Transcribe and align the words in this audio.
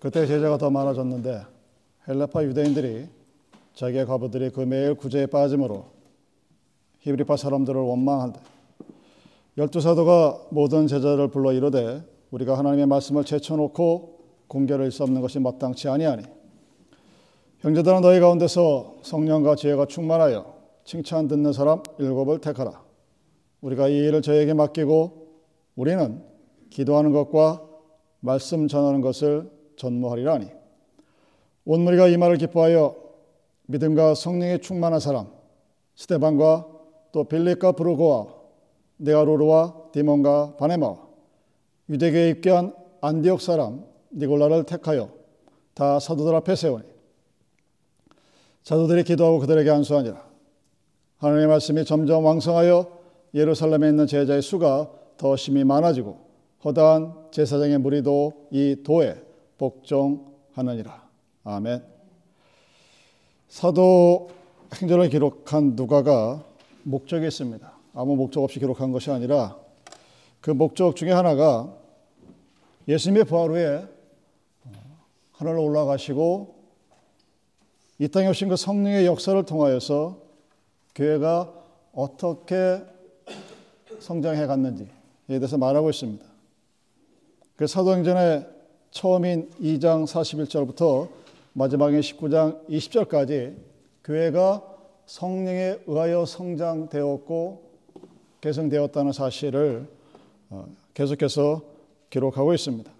그때 0.00 0.26
제자가 0.26 0.58
더 0.58 0.70
많아졌는데 0.70 1.42
헬라파 2.06 2.44
유대인들이 2.44 3.08
자기의 3.74 4.06
과부들이 4.06 4.50
그 4.50 4.60
매일 4.60 4.94
구제에 4.94 5.26
빠짐으로 5.26 5.86
히브리파 7.00 7.36
사람들을 7.36 7.80
원망한다. 7.80 8.40
열두 9.56 9.80
사도가 9.80 10.46
모든 10.50 10.86
제자를 10.86 11.28
불러 11.28 11.52
이르되 11.52 12.04
우리가 12.30 12.56
하나님의 12.56 12.86
말씀을 12.86 13.24
제쳐놓고 13.24 14.18
공개를 14.46 14.90
수 14.92 15.02
없는 15.02 15.20
것이 15.20 15.40
마땅치 15.40 15.88
아니하니 15.88 16.22
형제들아 17.58 18.00
너희 18.00 18.20
가운데서 18.20 18.98
성령과 19.02 19.56
지혜가 19.56 19.86
충만하여 19.86 20.54
칭찬 20.84 21.26
듣는 21.26 21.52
사람 21.52 21.82
일곱을 21.98 22.40
택하라. 22.40 22.82
우리가 23.60 23.88
이 23.88 23.96
일을 23.96 24.22
저에게 24.22 24.54
맡기고 24.54 25.26
우리는 25.74 26.22
기도하는 26.70 27.12
것과 27.12 27.62
말씀 28.20 28.68
전하는 28.68 29.00
것을 29.00 29.57
전무하리라니. 29.78 30.50
온 31.64 31.80
무리가 31.80 32.08
이 32.08 32.16
말을 32.16 32.36
기뻐하여 32.36 32.96
믿음과 33.66 34.14
성령에 34.14 34.58
충만한 34.58 35.00
사람 35.00 35.28
스테반과 35.96 36.66
또 37.12 37.24
빌립과 37.24 37.72
브루고와 37.72 38.26
네아로르와 38.98 39.90
디몬과 39.92 40.56
바네마 40.56 40.94
유대교에 41.90 42.30
입교한 42.30 42.74
안디옥 43.00 43.40
사람 43.40 43.84
니골라를 44.12 44.64
택하여 44.64 45.10
다 45.74 45.98
사도들 45.98 46.34
앞에 46.36 46.56
세우니 46.56 46.84
사도들이 48.62 49.04
기도하고 49.04 49.38
그들에게 49.38 49.70
안수하니라 49.70 50.26
하나님의 51.18 51.48
말씀이 51.48 51.84
점점 51.84 52.24
왕성하여 52.24 52.98
예루살렘에 53.34 53.90
있는 53.90 54.06
제자의 54.06 54.42
수가 54.42 54.90
더 55.16 55.36
심히 55.36 55.64
많아지고 55.64 56.18
허다한 56.64 57.28
제사장의 57.30 57.78
무리도 57.78 58.48
이 58.50 58.76
도에 58.82 59.27
복종하느니라 59.58 61.08
아멘 61.44 61.84
사도 63.48 64.30
행전을 64.74 65.08
기록한 65.08 65.74
누가가 65.74 66.44
목적이 66.82 67.26
있습니다. 67.26 67.72
아무 67.94 68.16
목적 68.16 68.42
없이 68.42 68.58
기록한 68.58 68.92
것이 68.92 69.10
아니라 69.10 69.56
그 70.40 70.50
목적 70.50 70.94
중에 70.94 71.10
하나가 71.10 71.74
예수님의 72.86 73.24
부활 73.24 73.50
후에 73.50 73.86
하늘로 75.32 75.64
올라가시고 75.64 76.56
이 77.98 78.08
땅에 78.08 78.28
오신 78.28 78.48
그 78.48 78.56
성령의 78.56 79.06
역사를 79.06 79.42
통하여서 79.44 80.20
교회가 80.94 81.52
어떻게 81.92 82.82
성장해 83.98 84.46
갔는지에 84.46 84.88
대해서 85.26 85.58
말하고 85.58 85.90
있습니다. 85.90 86.24
그 87.56 87.66
사도행전의 87.66 88.57
처음인 88.90 89.50
2장 89.60 90.04
41절부터 90.06 91.08
마지막인 91.52 92.00
19장 92.00 92.66
20절까지 92.68 93.56
교회가 94.02 94.62
성령에 95.06 95.78
의하여 95.86 96.24
성장되었고 96.24 97.68
개성되었다는 98.40 99.12
사실을 99.12 99.86
어, 100.50 100.66
계속해서 100.94 101.62
기록하고 102.10 102.54
있습니다. 102.54 102.90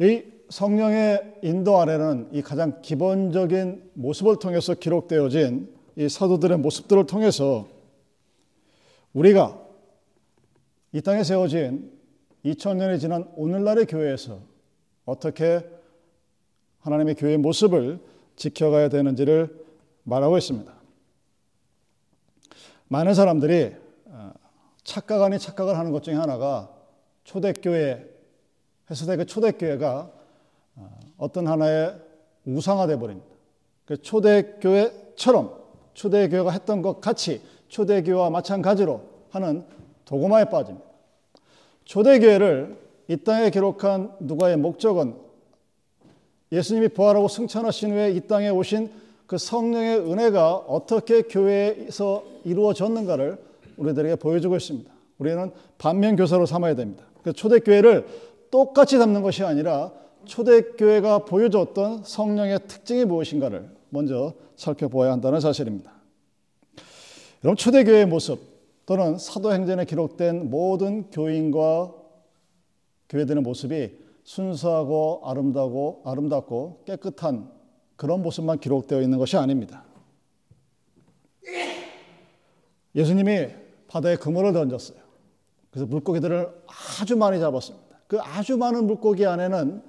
이 0.00 0.22
성령의 0.48 1.38
인도 1.42 1.78
아래는 1.78 2.30
이 2.32 2.42
가장 2.42 2.80
기본적인 2.82 3.90
모습을 3.94 4.38
통해서 4.38 4.74
기록되어진 4.74 5.72
이 5.96 6.08
사도들의 6.08 6.58
모습들을 6.58 7.06
통해서 7.06 7.68
우리가 9.12 9.60
이 10.92 11.00
땅에 11.00 11.22
세워진 11.22 11.97
2000년이 12.44 13.00
지난 13.00 13.30
오늘날의 13.36 13.86
교회에서 13.86 14.40
어떻게 15.04 15.68
하나님의 16.80 17.14
교회의 17.16 17.38
모습을 17.38 18.00
지켜가야 18.36 18.88
되는지를 18.88 19.66
말하고 20.04 20.38
있습니다. 20.38 20.72
많은 22.88 23.14
사람들이 23.14 23.74
어, 24.06 24.32
착각 24.84 25.22
아닌 25.22 25.38
착각을 25.38 25.76
하는 25.76 25.92
것 25.92 26.02
중에 26.02 26.14
하나가 26.14 26.70
초대교회, 27.24 28.08
해서대 28.90 29.16
그 29.16 29.26
초대교회가 29.26 30.10
어, 30.76 31.00
어떤 31.18 31.46
하나의 31.46 32.00
우상화돼 32.46 32.98
버립니다. 32.98 33.28
그 33.84 34.00
초대교회처럼 34.00 35.58
초대교회가 35.92 36.50
했던 36.52 36.80
것 36.80 37.00
같이 37.00 37.42
초대교회와 37.68 38.30
마찬가지로 38.30 39.02
하는 39.30 39.66
도구마에 40.04 40.46
빠집니다. 40.46 40.87
초대교회를 41.88 42.76
이 43.08 43.16
땅에 43.16 43.48
기록한 43.48 44.12
누가의 44.20 44.58
목적은 44.58 45.14
예수님이 46.52 46.88
부활하고 46.88 47.28
승천하신 47.28 47.92
후에 47.92 48.12
이 48.12 48.20
땅에 48.20 48.50
오신 48.50 48.90
그 49.26 49.38
성령의 49.38 50.00
은혜가 50.00 50.54
어떻게 50.54 51.22
교회에서 51.22 52.24
이루어졌는가를 52.44 53.38
우리들에게 53.78 54.16
보여주고 54.16 54.56
있습니다. 54.56 54.90
우리는 55.18 55.50
반면 55.78 56.16
교사로 56.16 56.44
삼아야 56.44 56.74
됩니다. 56.74 57.04
그 57.22 57.32
초대교회를 57.32 58.06
똑같이 58.50 58.98
담는 58.98 59.22
것이 59.22 59.42
아니라 59.42 59.90
초대교회가 60.26 61.20
보여줬던 61.20 62.02
성령의 62.04 62.60
특징이 62.68 63.06
무엇인가를 63.06 63.66
먼저 63.88 64.34
살펴보아야 64.56 65.12
한다는 65.12 65.40
사실입니다. 65.40 65.90
여러분 67.44 67.56
초대교회의 67.56 68.06
모습 68.06 68.57
또는 68.88 69.18
사도행전에 69.18 69.84
기록된 69.84 70.48
모든 70.48 71.10
교인과 71.10 71.94
교회들의 73.10 73.42
모습이 73.42 73.98
순수하고 74.24 75.20
아름다고 75.24 76.00
아름답고 76.06 76.84
깨끗한 76.86 77.52
그런 77.96 78.22
모습만 78.22 78.60
기록되어 78.60 79.02
있는 79.02 79.18
것이 79.18 79.36
아닙니다. 79.36 79.84
예수님이 82.94 83.48
바다에 83.88 84.16
그물을 84.16 84.54
던졌어요. 84.54 84.98
그래서 85.70 85.84
물고기들을 85.84 86.48
아주 86.98 87.14
많이 87.14 87.38
잡았습니다. 87.38 88.00
그 88.06 88.18
아주 88.20 88.56
많은 88.56 88.86
물고기 88.86 89.26
안에는 89.26 89.82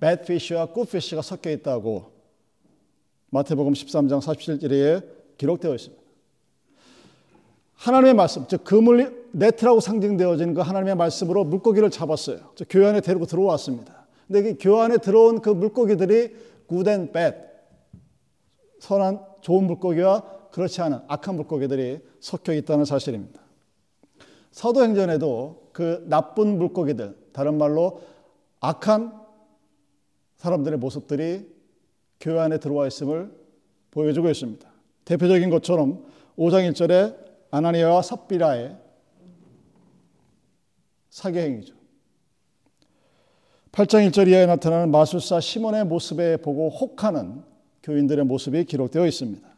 배드피쉬와 0.00 0.72
굿피쉬가 0.72 1.22
섞여 1.22 1.52
있다고 1.52 2.10
마태복음 3.30 3.74
13장 3.74 4.20
47절에 4.20 5.38
기록되어 5.38 5.72
있습니다. 5.72 6.03
하나님의 7.74 8.14
말씀, 8.14 8.46
즉 8.46 8.64
그물 8.64 9.28
네트라고 9.32 9.80
상징되어진 9.80 10.54
그 10.54 10.60
하나님의 10.60 10.94
말씀으로 10.96 11.44
물고기를 11.44 11.90
잡았어요. 11.90 12.38
즉 12.54 12.66
교회 12.70 12.86
안에 12.86 13.00
데리고 13.00 13.26
들어왔습니다. 13.26 14.06
근데 14.26 14.42
그 14.42 14.56
교회 14.60 14.82
안에 14.82 14.98
들어온 14.98 15.40
그 15.40 15.50
물고기들이 15.50 16.34
good 16.68 16.88
and 16.88 17.12
bad, 17.12 17.36
선한 18.78 19.20
좋은 19.40 19.66
물고기와 19.66 20.22
그렇지 20.50 20.80
않은 20.82 21.00
악한 21.08 21.36
물고기들이 21.36 22.00
섞여 22.20 22.52
있다는 22.52 22.84
사실입니다. 22.84 23.40
사도행전에도 24.52 25.70
그 25.72 26.04
나쁜 26.08 26.58
물고기들, 26.58 27.16
다른 27.32 27.58
말로 27.58 28.00
악한 28.60 29.12
사람들의 30.36 30.78
모습들이 30.78 31.52
교회 32.20 32.38
안에 32.38 32.58
들어와 32.58 32.86
있음을 32.86 33.34
보여주고 33.90 34.30
있습니다. 34.30 34.66
대표적인 35.04 35.50
것처럼 35.50 36.04
5장 36.38 36.70
1절에 36.70 37.23
아나니아와 37.54 38.02
삽비라의 38.02 38.76
사기 41.08 41.38
행위죠. 41.38 41.74
8장 43.70 44.08
1절 44.08 44.28
이하에 44.28 44.46
나타나는 44.46 44.90
마술사 44.90 45.38
시몬의 45.38 45.84
모습에 45.84 46.38
보고 46.38 46.68
혹하는 46.68 47.44
교인들의 47.84 48.24
모습이 48.24 48.64
기록되어 48.64 49.06
있습니다. 49.06 49.48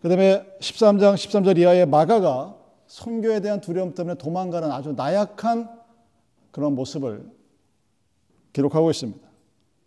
그 0.00 0.08
다음에 0.08 0.44
13장 0.60 1.14
13절 1.14 1.58
이하의 1.58 1.86
마가가 1.86 2.56
선교에 2.86 3.40
대한 3.40 3.60
두려움 3.60 3.94
때문에 3.94 4.16
도망가는 4.16 4.70
아주 4.70 4.92
나약한 4.92 5.68
그런 6.52 6.76
모습을 6.76 7.28
기록하고 8.52 8.92
있습니다. 8.92 9.26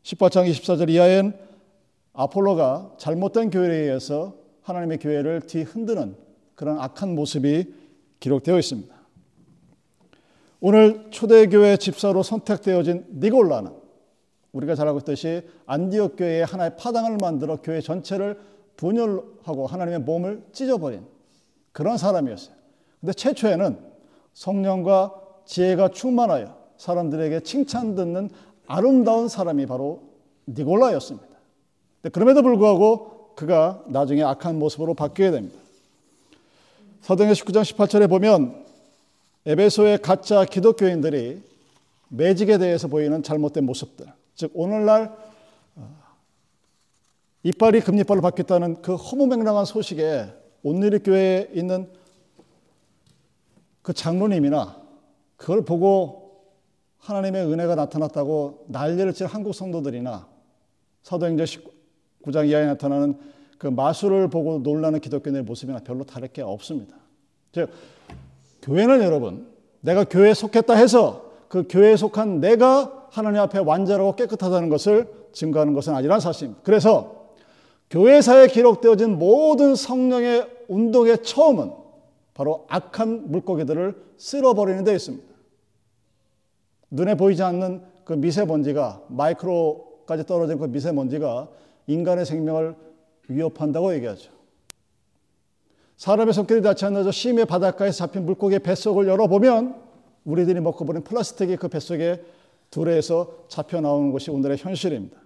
18장 0.03 0.51
24절 0.51 0.89
이하엔 0.89 1.33
아폴로가 2.11 2.95
잘못된 2.97 3.51
교회에 3.51 3.83
의해서 3.83 4.38
하나님의 4.69 4.99
교회를 4.99 5.41
뒤흔드는 5.41 6.15
그런 6.55 6.79
악한 6.79 7.15
모습이 7.15 7.73
기록되어 8.19 8.57
있습니다. 8.59 8.95
오늘 10.61 11.09
초대교회 11.09 11.77
집사로 11.77 12.21
선택되어진 12.21 13.05
니골라는 13.19 13.71
우리가 14.51 14.75
잘 14.75 14.87
알고 14.87 14.99
있듯이 14.99 15.43
안디옥 15.65 16.17
교회의 16.17 16.45
하나의 16.45 16.75
파당을 16.77 17.17
만들어 17.21 17.57
교회 17.61 17.81
전체를 17.81 18.39
분열하고 18.75 19.67
하나님의 19.67 19.99
몸을 20.01 20.43
찢어버린 20.51 21.05
그런 21.71 21.97
사람이었어요. 21.97 22.55
근데 22.99 23.13
최초에는 23.13 23.77
성령과 24.33 25.15
지혜가 25.45 25.89
충만하여 25.89 26.57
사람들에게 26.77 27.41
칭찬 27.41 27.95
듣는 27.95 28.29
아름다운 28.67 29.27
사람이 29.27 29.65
바로 29.65 30.03
니골라였습니다. 30.47 31.27
그럼에도 32.11 32.41
불구하고 32.41 33.18
그가 33.39 33.81
나중에 33.87 34.21
악한 34.21 34.59
모습으로 34.59 34.95
바뀌게 34.95 35.31
됩니다. 35.31 35.57
사도행 36.99 37.31
19장 37.31 37.63
18절에 37.63 38.09
보면 38.09 38.65
에베소의 39.45 39.99
가짜 39.99 40.43
기독교인들이 40.43 41.41
매직에 42.09 42.57
대해서 42.57 42.89
보이는 42.89 43.23
잘못된 43.23 43.63
모습들. 43.63 44.07
즉 44.35 44.51
오늘날 44.53 45.15
어, 45.77 45.89
이빨이 47.43 47.79
금리빨로 47.79 48.19
바뀌었다는 48.19 48.81
그 48.81 48.95
허무맹랑한 48.95 49.63
소식에 49.63 50.25
온누리 50.61 50.99
교회에 50.99 51.49
있는 51.53 51.89
그 53.81 53.93
장로님이나 53.93 54.81
그걸 55.37 55.63
보고 55.63 56.43
하나님의 56.97 57.45
은혜가 57.45 57.75
나타났다고 57.75 58.65
난리를 58.67 59.13
칠 59.13 59.27
한국 59.27 59.53
성도들이나 59.53 60.27
사도행전 61.03 61.45
19장 62.23 62.47
이하에 62.47 62.65
나타나는 62.65 63.17
그 63.57 63.67
마술을 63.67 64.29
보고 64.29 64.59
놀라는 64.59 64.99
기독교인의 64.99 65.43
모습이나 65.43 65.79
별로 65.79 66.03
다를 66.03 66.27
게 66.29 66.41
없습니다. 66.41 66.95
즉 67.51 67.69
교회는 68.61 69.01
여러분 69.01 69.47
내가 69.81 70.03
교회에 70.03 70.33
속했다 70.33 70.73
해서 70.73 71.31
그 71.47 71.65
교회에 71.67 71.95
속한 71.95 72.39
내가 72.39 73.07
하나님 73.09 73.41
앞에 73.41 73.59
완전하고 73.59 74.15
깨끗하다는 74.15 74.69
것을 74.69 75.07
증거하는 75.33 75.73
것은 75.73 75.95
아니라는 75.95 76.19
사실입니다. 76.19 76.61
그래서 76.63 77.19
교회사에 77.89 78.47
기록되어진 78.47 79.17
모든 79.17 79.75
성령의 79.75 80.47
운동의 80.67 81.23
처음은 81.23 81.71
바로 82.33 82.65
악한 82.69 83.31
물고기들을 83.31 83.95
쓸어버리는 84.17 84.83
데 84.83 84.93
있습니다. 84.93 85.27
눈에 86.91 87.15
보이지 87.15 87.41
않는 87.43 87.81
그 88.05 88.13
미세먼지가 88.13 89.03
마이크로까지 89.07 90.25
떨어진 90.25 90.57
그 90.57 90.65
미세먼지가 90.65 91.49
인간의 91.89 92.25
생명을 92.25 92.75
위협한다고 93.27 93.93
얘기하죠. 93.95 94.31
사람의 95.97 96.33
손길이 96.33 96.61
닿지 96.61 96.81
저 96.81 97.11
심해 97.11 97.45
바닷가에 97.45 97.91
잡힌 97.91 98.25
물고기의 98.25 98.59
뱃속을 98.59 99.07
열어보면 99.07 99.75
우리들이 100.23 100.61
먹고 100.61 100.85
버린 100.85 101.03
플라스틱이 101.03 101.57
그 101.57 101.67
뱃속에 101.67 102.23
둘에서 102.69 103.45
잡혀 103.47 103.81
나오는 103.81 104.11
것이 104.11 104.29
오늘의 104.29 104.57
현실입니다. 104.57 105.17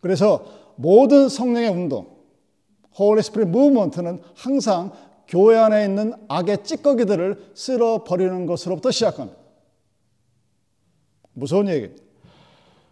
그래서 0.00 0.44
모든 0.76 1.28
성령의 1.28 1.70
운동, 1.70 2.06
Holy 2.98 3.20
Spirit 3.20 3.56
Movement는 3.56 4.20
항상 4.34 4.92
교회 5.28 5.56
안에 5.56 5.84
있는 5.84 6.12
악의 6.28 6.64
찌꺼기들을 6.64 7.52
쓸어 7.54 8.04
버리는 8.04 8.44
것으로부터 8.46 8.90
시작합니다. 8.90 9.38
무서운 11.32 11.68
얘기입니다. 11.68 12.02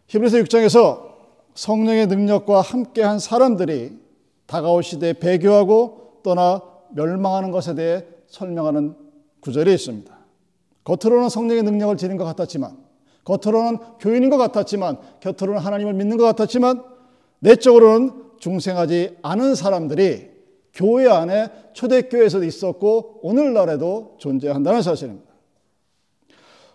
히브리서 0.06 0.38
6장에서 0.38 1.11
성령의 1.54 2.06
능력과 2.06 2.60
함께한 2.60 3.18
사람들이 3.18 3.98
다가올 4.46 4.82
시대에 4.82 5.12
배교하고 5.14 6.20
떠나 6.22 6.62
멸망하는 6.90 7.50
것에 7.50 7.74
대해 7.74 8.04
설명하는 8.26 8.94
구절이 9.40 9.72
있습니다. 9.72 10.16
겉으로는 10.84 11.28
성령의 11.28 11.62
능력을 11.62 11.96
지닌 11.96 12.16
것 12.16 12.24
같았지만, 12.24 12.76
겉으로는 13.24 13.78
교인인 14.00 14.30
것 14.30 14.36
같았지만, 14.36 14.98
겉으로는 15.22 15.60
하나님을 15.60 15.94
믿는 15.94 16.16
것 16.16 16.24
같았지만, 16.24 16.82
내적으로는 17.40 18.22
중생하지 18.38 19.18
않은 19.22 19.54
사람들이 19.54 20.30
교회 20.74 21.08
안에 21.08 21.50
초대교회에서 21.74 22.42
있었고 22.42 23.20
오늘날에도 23.22 24.16
존재한다는 24.18 24.82
사실입니다. 24.82 25.30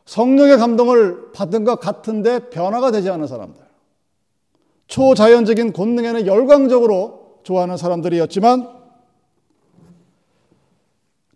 성령의 0.06 0.58
감동을 0.58 1.32
받은 1.34 1.66
것 1.66 1.80
같은데 1.80 2.50
변화가 2.50 2.92
되지 2.92 3.10
않은 3.10 3.28
사람들. 3.28 3.67
초자연적인 4.88 5.74
권능에는 5.74 6.28
열광적으로 6.28 7.42
좋아하는 7.44 7.78
사람들이었지만 7.78 8.78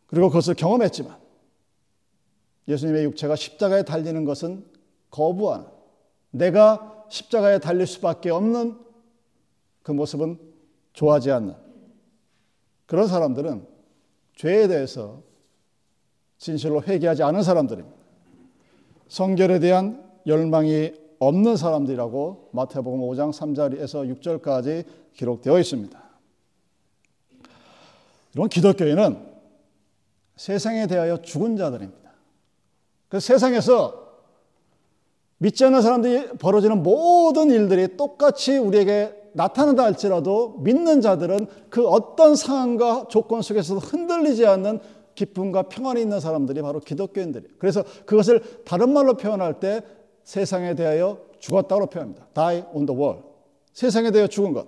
그리고 0.07 0.27
그것을 0.27 0.55
경험했지만 0.55 1.17
예수님의 2.67 3.05
육체가 3.05 3.35
십자가에 3.35 3.83
달리는 3.83 4.25
것은 4.25 4.65
거부하는 5.09 5.67
내가 6.31 7.05
십자가에 7.09 7.59
달릴 7.59 7.87
수밖에 7.87 8.29
없는 8.29 8.77
그 9.83 9.91
모습은 9.91 10.39
좋아하지 10.93 11.31
않는 11.31 11.55
그런 12.85 13.07
사람들은 13.07 13.67
죄에 14.35 14.67
대해서 14.67 15.21
진실로 16.37 16.81
회개하지 16.81 17.23
않은 17.23 17.43
사람들입니다. 17.43 17.95
성결에 19.07 19.59
대한 19.59 20.09
열망이 20.25 20.93
없는 21.21 21.55
사람들이라고 21.55 22.49
마태복음 22.51 22.99
5장 23.01 23.31
3절에서 23.31 24.19
6절까지 24.19 24.85
기록되어 25.13 25.59
있습니다. 25.59 26.03
이런 28.33 28.49
기독교인은 28.49 29.19
세상에 30.35 30.87
대하여 30.87 31.21
죽은 31.21 31.57
자들입니다. 31.57 32.11
그 33.07 33.19
세상에서 33.19 34.01
믿지 35.37 35.63
않는 35.65 35.83
사람들이 35.83 36.37
벌어지는 36.39 36.81
모든 36.81 37.51
일들이 37.51 37.95
똑같이 37.97 38.57
우리에게 38.57 39.13
나타난다 39.33 39.83
할지라도 39.83 40.57
믿는 40.61 41.01
자들은 41.01 41.45
그 41.69 41.87
어떤 41.87 42.35
상황과 42.35 43.09
조건 43.09 43.43
속에서도 43.43 43.79
흔들리지 43.79 44.47
않는 44.47 44.79
기쁨과 45.13 45.63
평안이 45.63 46.01
있는 46.01 46.19
사람들이 46.19 46.63
바로 46.63 46.79
기독교인들이에요. 46.79 47.55
그래서 47.59 47.83
그것을 48.07 48.63
다른 48.65 48.91
말로 48.91 49.17
표현할 49.17 49.59
때 49.59 49.83
세상에 50.31 50.75
대하여 50.75 51.17
죽었다고 51.39 51.87
표현합니다. 51.87 52.25
Die 52.33 52.63
on 52.71 52.85
the 52.85 52.97
wall. 52.97 53.19
세상에 53.73 54.11
대하여 54.11 54.27
죽은 54.27 54.53
것. 54.53 54.65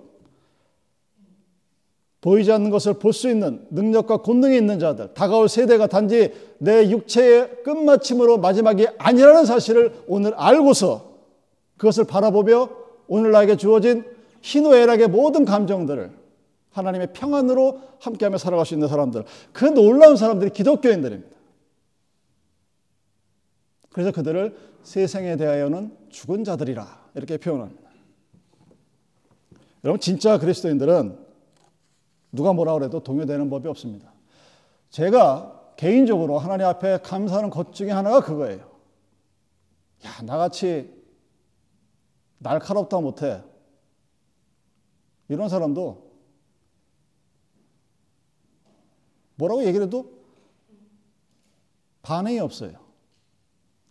보이지 2.20 2.52
않는 2.52 2.68
것을 2.68 2.94
볼 2.94 3.14
수 3.14 3.30
있는 3.30 3.66
능력과 3.70 4.18
권능이 4.18 4.58
있는 4.58 4.78
자들, 4.78 5.14
다가올 5.14 5.48
세대가 5.48 5.86
단지 5.86 6.34
내 6.58 6.90
육체의 6.90 7.62
끝마침으로 7.64 8.36
마지막이 8.36 8.88
아니라는 8.98 9.46
사실을 9.46 9.94
오늘 10.06 10.34
알고서 10.34 11.14
그것을 11.78 12.04
바라보며 12.04 12.68
오늘 13.08 13.30
나에게 13.30 13.56
주어진 13.56 14.04
희노애락의 14.42 15.08
모든 15.08 15.46
감정들을 15.46 16.10
하나님의 16.72 17.14
평안으로 17.14 17.80
함께하며 18.00 18.36
살아갈 18.36 18.66
수 18.66 18.74
있는 18.74 18.88
사람들, 18.88 19.24
그 19.54 19.64
놀라운 19.64 20.16
사람들이 20.16 20.50
기독교인들입니다. 20.50 21.33
그래서 23.94 24.10
그들을 24.10 24.58
세상에 24.82 25.36
대하여는 25.36 25.96
죽은 26.10 26.42
자들이라 26.42 27.10
이렇게 27.14 27.36
표현합니다. 27.38 27.88
여러분 29.84 30.00
진짜 30.00 30.36
그리스도인들은 30.36 31.16
누가 32.32 32.52
뭐라 32.52 32.74
그래도 32.74 33.04
동요되는 33.04 33.48
법이 33.48 33.68
없습니다. 33.68 34.12
제가 34.90 35.74
개인적으로 35.76 36.40
하나님 36.40 36.66
앞에 36.66 36.98
감사하는 37.04 37.50
것 37.50 37.72
중에 37.72 37.92
하나가 37.92 38.20
그거예요. 38.20 38.68
야, 40.04 40.22
나같이 40.24 40.92
날카롭다 42.38 43.00
못해. 43.00 43.44
이런 45.28 45.48
사람도 45.48 46.10
뭐라고 49.36 49.64
얘기를 49.64 49.86
해도 49.86 50.12
반응이 52.02 52.40
없어요. 52.40 52.83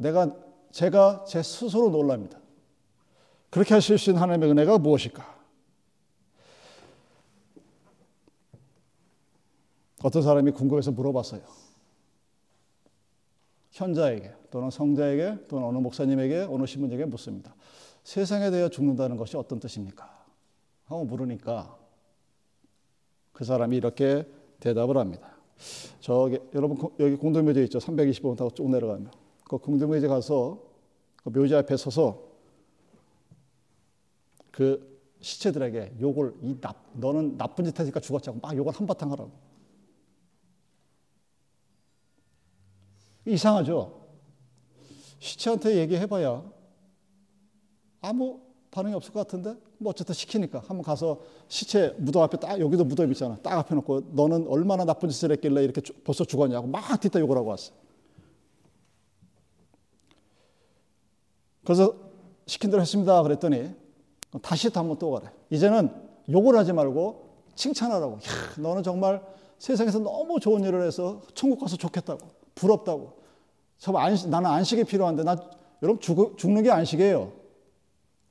내가, 0.03 0.35
제가 0.71 1.23
제 1.25 1.41
스스로 1.41 1.89
놀랍니다. 1.89 2.37
그렇게 3.49 3.73
하실 3.73 3.97
수 3.97 4.09
있는 4.09 4.21
하나님의 4.21 4.51
은혜가 4.51 4.77
무엇일까? 4.77 5.33
어떤 10.03 10.21
사람이 10.21 10.51
궁금해서 10.51 10.91
물어봤어요. 10.91 11.41
현자에게 13.71 14.33
또는 14.51 14.69
성자에게 14.69 15.47
또는 15.47 15.67
어느 15.67 15.77
목사님에게 15.77 16.47
어느 16.49 16.65
신부에게 16.65 17.05
묻습니다. 17.05 17.55
세상에 18.03 18.51
대해 18.51 18.69
죽는다는 18.69 19.15
것이 19.15 19.37
어떤 19.37 19.59
뜻입니까? 19.59 20.25
하고 20.85 21.05
물으니까 21.05 21.77
그 23.31 23.45
사람이 23.45 23.77
이렇게 23.77 24.27
대답을 24.59 24.97
합니다. 24.97 25.29
저기 26.01 26.39
여러분 26.53 26.77
여기 26.99 27.15
공동묘지 27.15 27.63
있죠. 27.63 27.79
325번 27.79 28.35
타고 28.35 28.51
쭉 28.51 28.69
내려가면 28.69 29.22
그 29.53 29.59
공동묘지 29.59 30.07
가서 30.07 30.59
그 31.23 31.29
묘지 31.29 31.53
앞에 31.53 31.77
서서 31.77 32.23
그 34.49 34.99
시체들에게 35.21 35.97
욕을 36.01 36.33
이 36.41 36.59
나, 36.59 36.73
너는 36.93 37.37
나쁜 37.37 37.63
짓 37.63 37.79
했으니까 37.79 37.99
죽었자고 37.99 38.39
막 38.41 38.57
욕을 38.57 38.73
한바탕 38.73 39.11
하라고. 39.11 39.31
이상하죠? 43.27 44.01
시체한테 45.19 45.75
얘기해봐야 45.77 46.43
아무 48.01 48.41
반응이 48.71 48.95
없을 48.95 49.13
것 49.13 49.19
같은데? 49.19 49.55
뭐 49.77 49.91
어쨌든 49.91 50.15
시키니까 50.15 50.63
한번 50.65 50.81
가서 50.81 51.21
시체 51.47 51.95
무덤 51.99 52.23
앞에 52.23 52.37
딱 52.37 52.59
여기도 52.59 52.83
무덤 52.83 53.11
있잖아. 53.11 53.37
딱 53.43 53.59
앞에 53.59 53.75
놓고 53.75 54.13
너는 54.13 54.47
얼마나 54.47 54.83
나쁜 54.83 55.09
짓을 55.09 55.31
했길래 55.31 55.63
이렇게 55.63 55.81
벌써 56.03 56.25
죽었냐고 56.25 56.65
막 56.65 56.99
뒤따 56.99 57.19
욕을 57.19 57.37
하고 57.37 57.49
왔어. 57.49 57.82
그래서 61.63 61.93
시킨 62.45 62.69
대로 62.69 62.81
했습니다. 62.81 63.21
그랬더니 63.23 63.73
다시 64.41 64.69
또 64.69 64.79
한번 64.79 64.97
또 64.97 65.11
가래. 65.11 65.31
이제는 65.49 65.89
욕을 66.29 66.57
하지 66.57 66.73
말고 66.73 67.29
칭찬하라고. 67.55 68.13
야, 68.13 68.19
너는 68.57 68.83
정말 68.83 69.21
세상에서 69.59 69.99
너무 69.99 70.39
좋은 70.39 70.63
일을 70.63 70.85
해서 70.85 71.21
천국 71.33 71.59
가서 71.59 71.77
좋겠다고. 71.77 72.27
부럽다고. 72.55 73.13
안식, 73.95 74.29
나는 74.29 74.49
안식이 74.49 74.85
필요한데 74.85 75.23
나 75.23 75.35
여러분 75.81 75.99
죽, 75.99 76.37
죽는 76.37 76.63
게 76.63 76.71
안식이에요. 76.71 77.31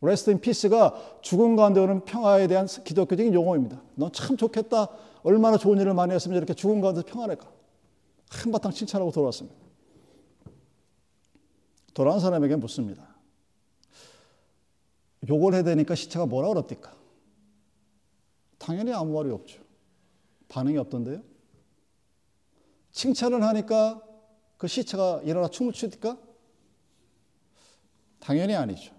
rest 0.01 0.31
in 0.31 0.41
peace가 0.41 1.19
죽음 1.21 1.55
가운데 1.55 1.81
오는 1.81 2.05
평화에 2.05 2.49
대한 2.49 2.67
기독교적인 2.67 3.33
용어입니다. 3.35 3.81
너참 3.95 4.37
좋겠다. 4.37 4.89
얼마나 5.23 5.57
좋은 5.57 5.79
일을 5.79 5.95
많이 5.95 6.13
했으면 6.13 6.37
이렇게 6.37 6.55
죽음 6.55 6.81
가운데 6.81 7.03
평안할까. 7.03 7.47
한바탕 8.31 8.73
칭찬하고 8.73 9.13
돌아왔습니다. 9.13 9.57
돌아온 11.95 12.19
사람에게 12.19 12.57
묻습니다. 12.57 13.12
욕을 15.29 15.55
해야 15.55 15.63
되니까 15.63 15.95
시체가 15.95 16.27
뭐라 16.27 16.49
그럽니까? 16.49 16.97
당연히 18.59 18.93
아무 18.93 19.13
말이 19.15 19.31
없죠. 19.31 19.63
반응이 20.49 20.77
없던데요? 20.79 21.23
칭찬을 22.93 23.43
하니까 23.43 24.03
그 24.59 24.69
시체가 24.69 25.23
일어나 25.25 25.49
춤을 25.49 25.73
추니까? 25.73 26.19
당연히 28.21 28.55
아니죠. 28.55 28.95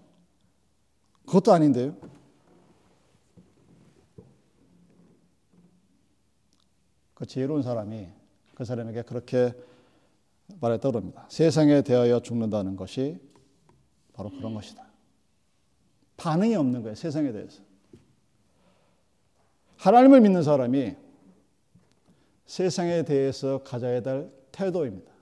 그것도 1.26 1.52
아닌데요. 1.52 1.96
그 7.14 7.24
지혜로운 7.24 7.62
사람이 7.62 8.08
그 8.54 8.64
사람에게 8.64 9.02
그렇게 9.02 9.54
말했다 10.60 10.90
그럽니다. 10.90 11.26
세상에 11.30 11.82
대하여 11.82 12.20
죽는다는 12.20 12.76
것이 12.76 13.18
바로 14.12 14.30
그런 14.30 14.54
것이다. 14.54 14.93
반응이 16.16 16.54
없는 16.54 16.82
거예요. 16.82 16.94
세상에 16.94 17.32
대해서. 17.32 17.62
하나님을 19.76 20.20
믿는 20.20 20.42
사람이 20.42 20.94
세상에 22.46 23.02
대해서 23.04 23.62
가져야 23.62 24.00
될 24.02 24.30
태도입니다. 24.52 25.12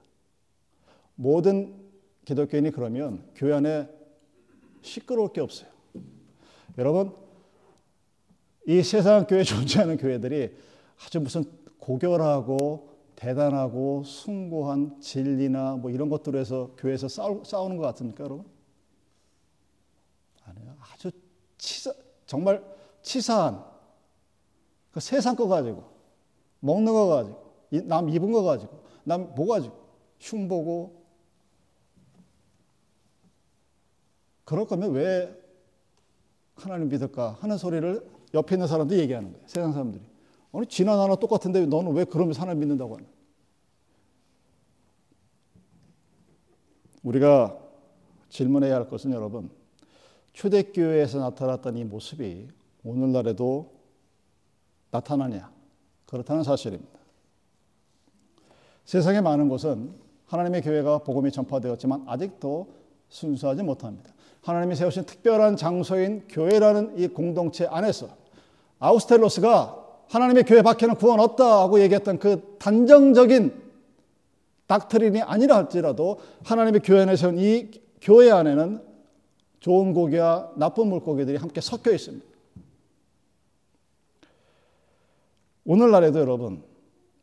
모든 1.15 1.75
기독교인이 2.25 2.71
그러면 2.71 3.25
교회 3.35 3.55
안에 3.55 3.89
시끄러울 4.83 5.33
게 5.33 5.41
없어요. 5.41 5.71
여러분, 6.79 7.15
이 8.67 8.83
세상 8.83 9.27
교회에 9.27 9.43
존재하는 9.45 9.97
교회들이 9.97 10.55
아주 11.05 11.21
무슨 11.21 11.45
고결하고 11.79 12.93
대단하고 13.17 14.05
숭고한 14.05 15.01
진리나 15.01 15.77
뭐 15.77 15.91
이런 15.91 16.09
것들로 16.09 16.39
해서 16.39 16.75
교회에서 16.79 17.09
싸우, 17.09 17.45
싸우 17.45 17.69
는 17.69 17.77
것 17.77 17.85
같습니까, 17.85 18.25
여러분? 18.25 18.45
아니요. 20.45 20.77
아주 20.93 21.11
치사, 21.63 21.95
정말 22.27 22.61
치사한 23.03 23.65
그 24.91 24.99
세상 24.99 25.37
거 25.37 25.47
가지고 25.47 25.85
먹는 26.59 26.93
거 26.93 27.07
가지고 27.07 27.53
남 27.85 28.09
입은 28.09 28.33
거 28.33 28.43
가지고 28.43 28.83
남 29.05 29.33
뭐 29.37 29.47
가지고 29.47 29.77
흉보고 30.19 31.05
그럴 34.45 34.67
거면 34.67 34.91
왜 34.91 35.41
하나님 36.57 36.89
믿을까 36.89 37.39
하는 37.41 37.57
소리를 37.57 38.11
옆에 38.35 38.57
있는 38.57 38.67
사람들이 38.67 38.99
얘기하는 39.01 39.33
거예요. 39.33 39.47
세상 39.47 39.73
사람들이. 39.73 40.03
아니 40.53 40.67
지나 40.67 40.97
나나 40.97 41.15
똑같은데 41.15 41.65
너는 41.67 41.93
왜 41.93 42.05
그러면서 42.05 42.43
하나님 42.43 42.61
믿는다고 42.61 42.97
하냐. 42.97 43.07
우리가 47.05 47.57
질문해야 48.29 48.75
할 48.75 48.89
것은 48.89 49.13
여러분 49.13 49.62
초대교회에서 50.33 51.19
나타났던 51.19 51.77
이 51.77 51.85
모습이 51.85 52.49
오늘날에도 52.85 53.71
나타나냐 54.91 55.51
그렇다는 56.07 56.43
사실입니다. 56.43 56.99
세상의 58.85 59.23
많은 59.23 59.49
곳은 59.49 59.95
하나님의 60.27 60.63
교회가 60.63 60.99
복음이 60.99 61.31
전파되었지만 61.31 62.05
아직도 62.07 62.69
순수하지 63.09 63.63
못합니다. 63.63 64.13
하나님이 64.43 64.75
세우신 64.75 65.05
특별한 65.05 65.57
장소인 65.57 66.27
교회라는 66.29 66.99
이 66.99 67.09
공동체 67.09 67.67
안에서 67.67 68.09
아우스텔로스가 68.79 69.79
하나님의 70.09 70.45
교회 70.45 70.63
밖에는 70.63 70.97
구원 70.97 71.21
없다고 71.21 71.81
얘기했던 71.81 72.19
그 72.19 72.57
단정적인 72.59 73.63
닥트린이 74.67 75.23
아니라 75.23 75.57
할지라도 75.57 76.19
하나님의 76.45 76.81
교회 76.83 77.03
안에 77.03 77.17
세운 77.17 77.39
이 77.39 77.71
교회 78.01 78.31
안에는 78.31 78.92
좋은 79.63 79.95
고기와 79.95 80.51
나쁜 80.57 80.89
물고기들이 80.89 81.37
함께 81.37 81.61
섞여 81.61 81.93
있습니다. 81.93 82.27
오늘날에도 85.65 86.19
여러분 86.19 86.65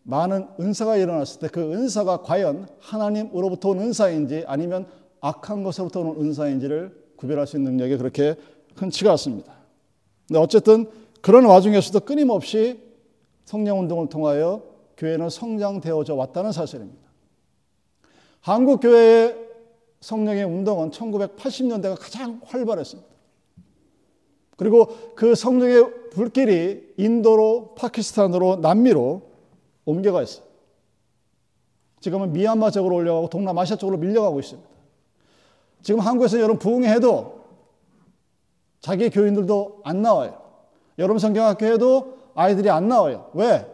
많은 0.04 0.48
은사가 0.58 0.96
일어났을 0.96 1.42
때 1.42 1.48
그 1.50 1.74
은사가 1.74 2.22
과연 2.22 2.70
하나님으로부터 2.80 3.70
온 3.70 3.80
은사인지 3.82 4.46
아니면 4.48 4.88
악한 5.20 5.64
것으로부터 5.64 6.00
온 6.00 6.22
은사인지를 6.22 7.14
구별할 7.18 7.46
수 7.46 7.58
있는 7.58 7.74
능력이 7.74 7.98
그렇게 7.98 8.36
흔치가 8.78 9.12
않습니다. 9.12 9.54
근데 10.26 10.40
어쨌든 10.40 10.90
그런 11.20 11.44
와중에서도 11.44 12.00
끊임없이 12.06 12.80
성령 13.44 13.82
운동을 13.82 14.08
통하여 14.08 14.64
교회는 14.96 15.30
성장되어져 15.30 16.16
왔다는 16.16 16.54
사실입니다. 16.54 17.10
한국 18.40 18.80
교회의 18.80 19.49
성령의 20.02 20.44
운동은 20.44 20.92
1980년대가 20.92 21.98
가장 22.00 22.42
활발했습니다. 22.46 23.10
그리고 24.58 24.88
그 25.16 25.36
성령의 25.36 26.10
불길이 26.12 26.94
인도로 26.98 27.76
파키스탄으로 27.76 28.58
남미로 28.58 29.22
옮겨가 29.86 30.22
있어요. 30.22 30.46
지금은 32.02 32.34
미얀마 32.34 32.72
쪽으로 32.72 32.96
올려가고 32.96 33.30
동남아시아 33.30 33.78
쪽으로 33.78 33.98
밀려가고 33.98 34.40
있습니다. 34.40 34.70
지금 35.82 36.00
한국에서 36.02 36.38
여러분 36.38 36.60
부흥회 36.60 36.90
해도 36.90 37.46
자기 38.82 39.10
교인들도 39.10 39.82
안 39.84 40.02
나와요. 40.02 40.42
여러분 40.98 41.20
성경학교에도 41.20 42.18
아이들이 42.36 42.70
안 42.70 42.88
나와요. 42.88 43.30
왜? 43.34 43.66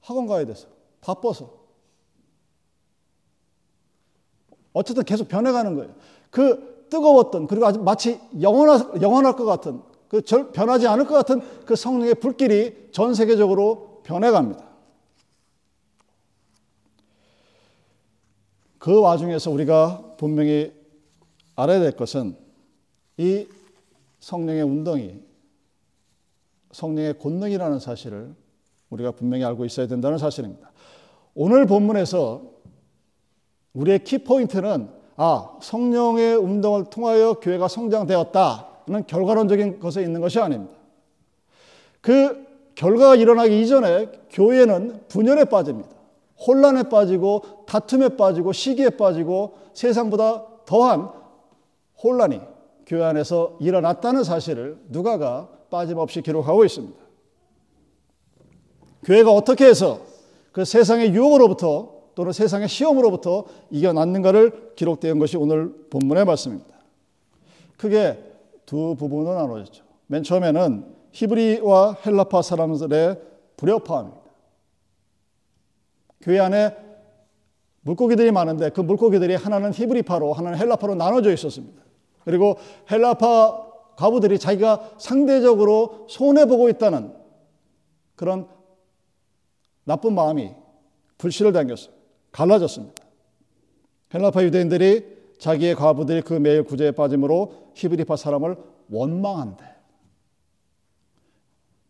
학원 0.00 0.26
가야 0.26 0.44
돼서. 0.44 0.68
바빠서. 1.00 1.59
어쨌든 4.72 5.04
계속 5.04 5.28
변해가는 5.28 5.74
거예요. 5.74 5.94
그 6.30 6.86
뜨거웠던 6.90 7.46
그리고 7.46 7.66
아주 7.66 7.80
마치 7.80 8.20
영원할, 8.40 9.00
영원할 9.00 9.36
것 9.36 9.44
같은 9.44 9.80
그 10.08 10.22
절, 10.22 10.50
변하지 10.50 10.86
않을 10.88 11.06
것 11.06 11.14
같은 11.14 11.40
그 11.64 11.76
성령의 11.76 12.16
불길이 12.16 12.88
전 12.92 13.14
세계적으로 13.14 14.02
변해갑니다. 14.04 14.68
그 18.78 18.98
와중에서 18.98 19.50
우리가 19.50 20.14
분명히 20.16 20.72
알아야 21.54 21.80
될 21.80 21.92
것은 21.92 22.36
이 23.18 23.46
성령의 24.20 24.62
운동이 24.62 25.20
성령의 26.72 27.18
권능이라는 27.18 27.78
사실을 27.78 28.34
우리가 28.88 29.12
분명히 29.12 29.44
알고 29.44 29.64
있어야 29.64 29.86
된다는 29.86 30.18
사실입니다. 30.18 30.72
오늘 31.34 31.66
본문에서 31.66 32.49
우리의 33.74 34.04
키포인트는 34.04 34.88
아, 35.16 35.50
성령의 35.60 36.36
운동을 36.36 36.86
통하여 36.86 37.34
교회가 37.34 37.68
성장되었다는 37.68 39.06
결과론적인 39.06 39.80
것에 39.80 40.02
있는 40.02 40.20
것이 40.20 40.40
아닙니다. 40.40 40.74
그 42.00 42.46
결과가 42.74 43.16
일어나기 43.16 43.60
이전에 43.60 44.08
교회는 44.30 45.02
분열에 45.08 45.44
빠집니다. 45.44 45.90
혼란에 46.46 46.84
빠지고 46.84 47.42
다툼에 47.66 48.16
빠지고 48.16 48.52
시기에 48.52 48.90
빠지고 48.90 49.58
세상보다 49.74 50.46
더한 50.64 51.10
혼란이 52.02 52.40
교회 52.86 53.04
안에서 53.04 53.58
일어났다는 53.60 54.24
사실을 54.24 54.78
누가가 54.88 55.48
빠짐없이 55.70 56.22
기록하고 56.22 56.64
있습니다. 56.64 56.98
교회가 59.04 59.30
어떻게 59.32 59.66
해서 59.66 60.00
그 60.52 60.64
세상의 60.64 61.14
유혹으로부터 61.14 61.99
또는 62.14 62.32
세상의 62.32 62.68
시험으로부터 62.68 63.44
이겨났는가를 63.70 64.72
기록된 64.76 65.18
것이 65.18 65.36
오늘 65.36 65.72
본문의 65.90 66.24
말씀입니다. 66.24 66.76
크게 67.76 68.22
두 68.66 68.94
부분으로 68.98 69.34
나눠졌죠. 69.34 69.84
맨 70.06 70.22
처음에는 70.22 70.84
히브리와 71.12 71.98
헬라파 72.04 72.42
사람들의 72.42 73.20
불협화음입니다. 73.56 74.20
교회 76.20 76.38
안에 76.38 76.76
물고기들이 77.82 78.30
많은데 78.30 78.70
그 78.70 78.80
물고기들이 78.80 79.34
하나는 79.34 79.72
히브리파로 79.72 80.32
하나는 80.32 80.58
헬라파로 80.58 80.94
나눠져 80.94 81.32
있었습니다. 81.32 81.82
그리고 82.24 82.56
헬라파 82.90 83.70
과부들이 83.96 84.38
자기가 84.38 84.92
상대적으로 84.98 86.06
손해보고 86.08 86.68
있다는 86.70 87.14
그런 88.16 88.48
나쁜 89.84 90.14
마음이 90.14 90.52
불씨를 91.18 91.52
당겼어요. 91.52 91.99
갈라졌습니다. 92.32 93.02
헬라파 94.14 94.44
유대인들이 94.44 95.04
자기의 95.38 95.74
과부들이 95.74 96.22
그 96.22 96.34
매일 96.34 96.64
구제에 96.64 96.90
빠짐으로 96.90 97.72
히브리파 97.74 98.16
사람을 98.16 98.56
원망한대. 98.90 99.64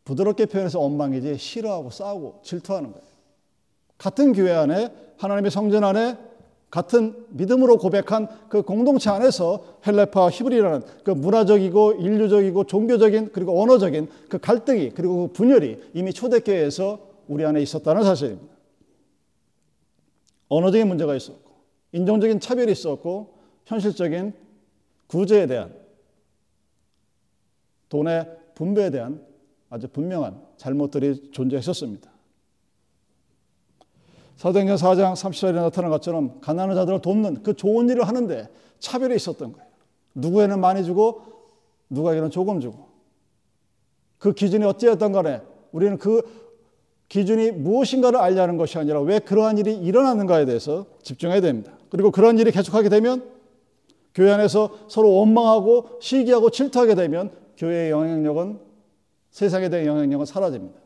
부드럽게 0.05 0.47
표현해서 0.47 0.81
원망이지 0.81 1.37
싫어하고 1.39 1.91
싸우고 1.91 2.41
질투하는 2.43 2.93
거예요. 2.93 3.07
같은 3.99 4.33
교회 4.33 4.53
안에 4.53 4.93
하나님의 5.19 5.51
성전 5.51 5.85
안에 5.85 6.17
같은 6.71 7.27
믿음으로 7.31 7.79
고백한 7.79 8.29
그 8.49 8.63
공동체 8.63 9.11
안에서 9.11 9.65
헬레파 9.87 10.31
히브리라는 10.31 10.83
그 11.05 11.11
문화적이고 11.11 11.95
인류적이고 11.95 12.65
종교적인 12.65 13.31
그리고 13.33 13.61
언어적인 13.61 14.09
그 14.29 14.39
갈등이 14.39 14.91
그리고 14.91 15.27
그 15.27 15.33
분열이 15.33 15.91
이미 15.95 16.13
초대교회에서 16.13 16.99
우리 17.29 17.45
안에 17.45 17.61
있었다는 17.61 18.05
사실입니다. 18.05 18.60
언어적인 20.51 20.87
문제가 20.87 21.15
있었고 21.15 21.51
인종적인 21.93 22.41
차별이 22.41 22.71
있었고 22.73 23.39
현실적인 23.65 24.35
구제에 25.07 25.47
대한 25.47 25.75
돈의 27.89 28.29
분배에 28.55 28.91
대한 28.91 29.27
아주 29.71 29.89
분명한 29.89 30.41
잘못들이 30.57 31.31
존재했었습니다. 31.31 32.11
사도행전 34.37 34.77
4장 34.77 35.13
30절에 35.15 35.55
나타난 35.55 35.91
것처럼 35.91 36.41
가난한 36.41 36.75
자들을 36.75 37.01
돕는 37.03 37.43
그 37.43 37.55
좋은 37.55 37.89
일을 37.89 38.07
하는데 38.07 38.49
차별이 38.79 39.15
있었던 39.15 39.53
거예요. 39.53 39.69
누구에는 40.15 40.61
많이 40.61 40.85
주고 40.85 41.23
누구에게는 41.91 42.31
조금 42.31 42.61
주고 42.61 42.89
그 44.19 44.33
기준이 44.33 44.65
어찌였던 44.65 45.13
간에 45.13 45.43
우리는 45.73 45.99
그 45.99 46.40
기준이 47.11 47.51
무엇인가를 47.51 48.19
알려는 48.21 48.57
것이 48.57 48.79
아니라 48.79 49.01
왜 49.01 49.19
그러한 49.19 49.59
일이 49.59 49.75
일어나는가에 49.75 50.47
대해서 50.47 50.87
집중해야 51.03 51.41
됩니다. 51.41 51.73
그리고 51.91 52.13
그런 52.13 52.39
일이 52.39 52.53
계속하게 52.53 52.89
되면 52.89 53.29
교회 54.15 54.31
안에서 54.31 54.71
서로 54.89 55.13
원망하고 55.15 55.99
시기하고 56.01 56.51
질투하게 56.51 56.95
되면 56.95 57.33
교회의 57.57 57.91
영향력은 57.91 58.61
세상에 59.31 59.69
대한 59.69 59.87
영향력은 59.87 60.25
사라집니다. 60.25 60.79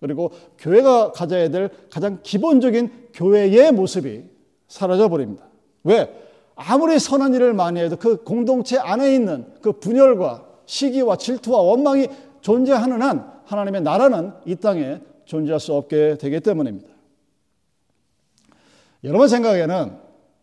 그리고 0.00 0.32
교회가 0.58 1.12
가져야 1.12 1.50
될 1.50 1.68
가장 1.90 2.20
기본적인 2.22 3.08
교회의 3.12 3.72
모습이 3.72 4.24
사라져 4.68 5.08
버립니다. 5.08 5.44
왜? 5.82 6.10
아무리 6.54 6.98
선한 6.98 7.34
일을 7.34 7.52
많이 7.52 7.78
해도 7.80 7.96
그 7.96 8.22
공동체 8.24 8.78
안에 8.78 9.14
있는 9.14 9.52
그 9.60 9.72
분열과 9.72 10.46
시기와 10.64 11.16
질투와 11.16 11.60
원망이 11.60 12.08
존재하는 12.40 13.02
한 13.02 13.33
하나님의 13.44 13.82
나라는 13.82 14.32
이 14.46 14.56
땅에 14.56 15.00
존재할 15.24 15.60
수 15.60 15.74
없게 15.74 16.16
되기 16.18 16.40
때문입니다. 16.40 16.88
여러분 19.04 19.28
생각에는 19.28 19.98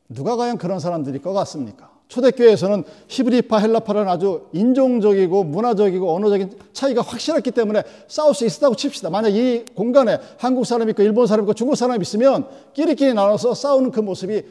누가 0.10 0.36
과연 0.36 0.58
그런 0.58 0.80
사람들일 0.80 1.22
것 1.22 1.34
같습니까? 1.34 1.92
초대교회에서는 2.12 2.84
히브리파, 3.08 3.60
헬라파라는 3.60 4.12
아주 4.12 4.50
인종적이고 4.52 5.46
문화적이고 5.46 6.14
언어적인 6.14 6.60
차이가 6.74 7.02
확실했기 7.02 7.52
때문에 7.52 7.84
싸울 8.08 8.34
수 8.34 8.46
있었다고 8.46 8.76
칩시다. 8.76 9.10
만약 9.10 9.30
이 9.30 9.64
공간에 9.74 10.20
한국 10.38 10.66
사람이 10.66 10.92
있고 10.92 11.04
일본 11.04 11.26
사람이 11.26 11.46
있고 11.46 11.54
중국 11.54 11.76
사람이 11.76 12.02
있으면 12.02 12.50
끼리끼리 12.74 13.14
나눠서 13.14 13.54
싸우는 13.54 13.92
그 13.92 14.02
모습이 14.02 14.44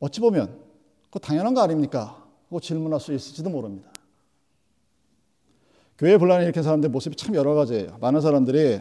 어찌 0.00 0.20
보면 0.20 0.54
그 1.10 1.18
당연한 1.18 1.54
거 1.54 1.62
아닙니까? 1.62 2.22
하고 2.48 2.60
질문할 2.60 3.00
수 3.00 3.12
있을지도 3.14 3.48
모릅니다. 3.48 3.90
교회 5.98 6.16
분란을 6.16 6.44
일으킨 6.44 6.62
사람들 6.62 6.90
모습이 6.90 7.16
참 7.16 7.34
여러 7.34 7.54
가지예요. 7.54 7.98
많은 8.00 8.20
사람들이 8.20 8.80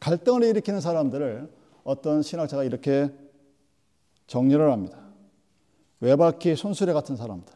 갈등을 0.00 0.42
일으키는 0.44 0.80
사람들을 0.80 1.52
어떤 1.84 2.22
신학자가 2.22 2.64
이렇게 2.64 3.10
정리를 4.26 4.72
합니다. 4.72 4.98
외바퀴 6.00 6.56
손수레 6.56 6.92
같은 6.92 7.16
사람들. 7.16 7.52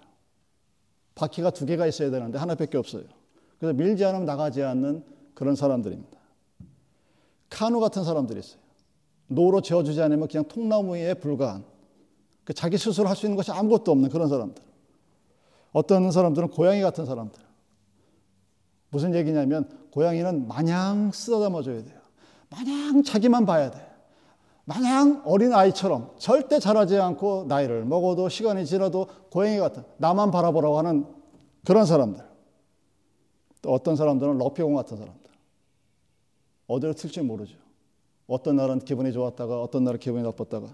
바퀴가 1.14 1.50
두 1.50 1.66
개가 1.66 1.86
있어야 1.86 2.10
되는데 2.10 2.38
하나밖에 2.38 2.76
없어요. 2.76 3.04
그래서 3.58 3.72
밀지 3.74 4.04
않으면 4.04 4.26
나가지 4.26 4.62
않는 4.62 5.02
그런 5.34 5.56
사람들입니다. 5.56 6.18
카누 7.50 7.80
같은 7.80 8.04
사람들이 8.04 8.40
있어요. 8.40 8.60
노로 9.28 9.62
재워주지 9.62 10.00
않으면 10.02 10.28
그냥 10.28 10.44
통나무 10.46 10.94
위에 10.94 11.14
불과한 11.14 11.64
그 12.44 12.52
자기 12.52 12.78
스스로 12.78 13.08
할 13.08 13.16
수 13.16 13.26
있는 13.26 13.36
것이 13.36 13.50
아무것도 13.50 13.90
없는 13.92 14.10
그런 14.10 14.28
사람들. 14.28 14.62
어떤 15.72 16.10
사람들은 16.10 16.48
고양이 16.48 16.80
같은 16.82 17.04
사람들. 17.04 17.47
무슨 18.90 19.14
얘기냐면 19.14 19.68
고양이는 19.90 20.48
마냥 20.48 21.10
쓰다듬어줘야 21.12 21.82
돼요. 21.84 21.98
마냥 22.50 23.02
자기만 23.02 23.46
봐야 23.46 23.70
돼. 23.70 23.86
마냥 24.64 25.22
어린 25.24 25.52
아이처럼 25.54 26.14
절대 26.18 26.58
자라지 26.58 26.98
않고 26.98 27.46
나이를 27.48 27.84
먹어도 27.84 28.28
시간이 28.28 28.66
지나도 28.66 29.06
고양이 29.30 29.58
같은 29.58 29.82
나만 29.96 30.30
바라보라고 30.30 30.78
하는 30.78 31.06
그런 31.64 31.86
사람들. 31.86 32.22
또 33.62 33.72
어떤 33.72 33.96
사람들은 33.96 34.38
러피공 34.38 34.74
같은 34.74 34.96
사람들. 34.96 35.30
어디로 36.66 36.92
튈지 36.92 37.22
모르죠. 37.22 37.56
어떤 38.26 38.56
날은 38.56 38.80
기분이 38.80 39.12
좋았다가 39.12 39.62
어떤 39.62 39.84
날은 39.84 39.98
기분이 39.98 40.22
나빴다가. 40.22 40.68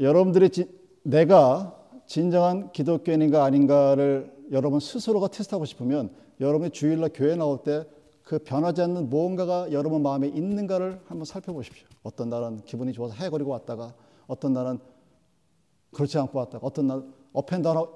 여러분들이 0.00 0.48
지, 0.48 0.66
내가 1.02 1.74
진정한 2.06 2.72
기독교인인가 2.72 3.44
아닌가를 3.44 4.32
여러분 4.50 4.80
스스로가 4.80 5.28
테스트하고 5.28 5.64
싶으면 5.64 6.10
여러분이 6.40 6.70
주일날 6.70 7.10
교회 7.14 7.36
나올 7.36 7.62
때 7.62 7.84
그 8.28 8.38
변하지 8.38 8.82
않는 8.82 9.08
무언가가 9.08 9.72
여러분 9.72 10.02
마음에 10.02 10.28
있는가를 10.28 11.00
한번 11.06 11.24
살펴보십시오. 11.24 11.86
어떤 12.02 12.28
날은 12.28 12.60
기분이 12.66 12.92
좋아서 12.92 13.14
해거리고 13.14 13.50
왔다가 13.52 13.94
어떤 14.26 14.52
날은 14.52 14.78
그렇지 15.94 16.18
않고 16.18 16.38
왔다가 16.38 16.66
어떤 16.66 16.88
날 16.88 17.02
업앤다운 17.32 17.88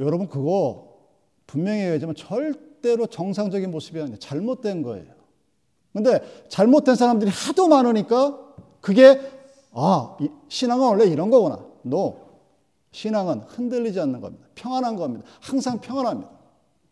여러분 0.00 0.26
그거 0.26 0.98
분명히 1.46 1.82
얘기하지만 1.82 2.16
절대로 2.16 3.06
정상적인 3.06 3.70
모습이 3.70 4.00
아니에요. 4.00 4.18
잘못된 4.18 4.82
거예요. 4.82 5.12
근데 5.92 6.20
잘못된 6.48 6.96
사람들이 6.96 7.30
하도 7.30 7.68
많으니까 7.68 8.40
그게 8.80 9.20
아, 9.70 10.16
신앙은 10.48 10.84
원래 10.84 11.04
이런 11.04 11.30
거구나. 11.30 11.64
No. 11.86 12.16
신앙은 12.92 13.40
흔들리지 13.40 13.98
않는 14.00 14.20
겁니다. 14.20 14.46
평안한 14.54 14.96
겁니다. 14.96 15.26
항상 15.40 15.80
평안합니다. 15.80 16.30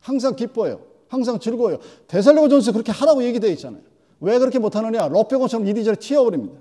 항상 0.01 0.35
기뻐요. 0.35 0.85
항상 1.09 1.39
즐거워요. 1.39 1.79
데살리고 2.09 2.49
전서 2.49 2.73
그렇게 2.73 2.91
하라고 2.93 3.23
얘기되어 3.23 3.51
있잖아요. 3.51 3.83
왜 4.21 4.39
그렇게 4.39 4.59
못하느냐? 4.59 5.09
러페곤처럼 5.09 5.67
이리저리 5.67 5.97
튀어버립니다. 5.97 6.61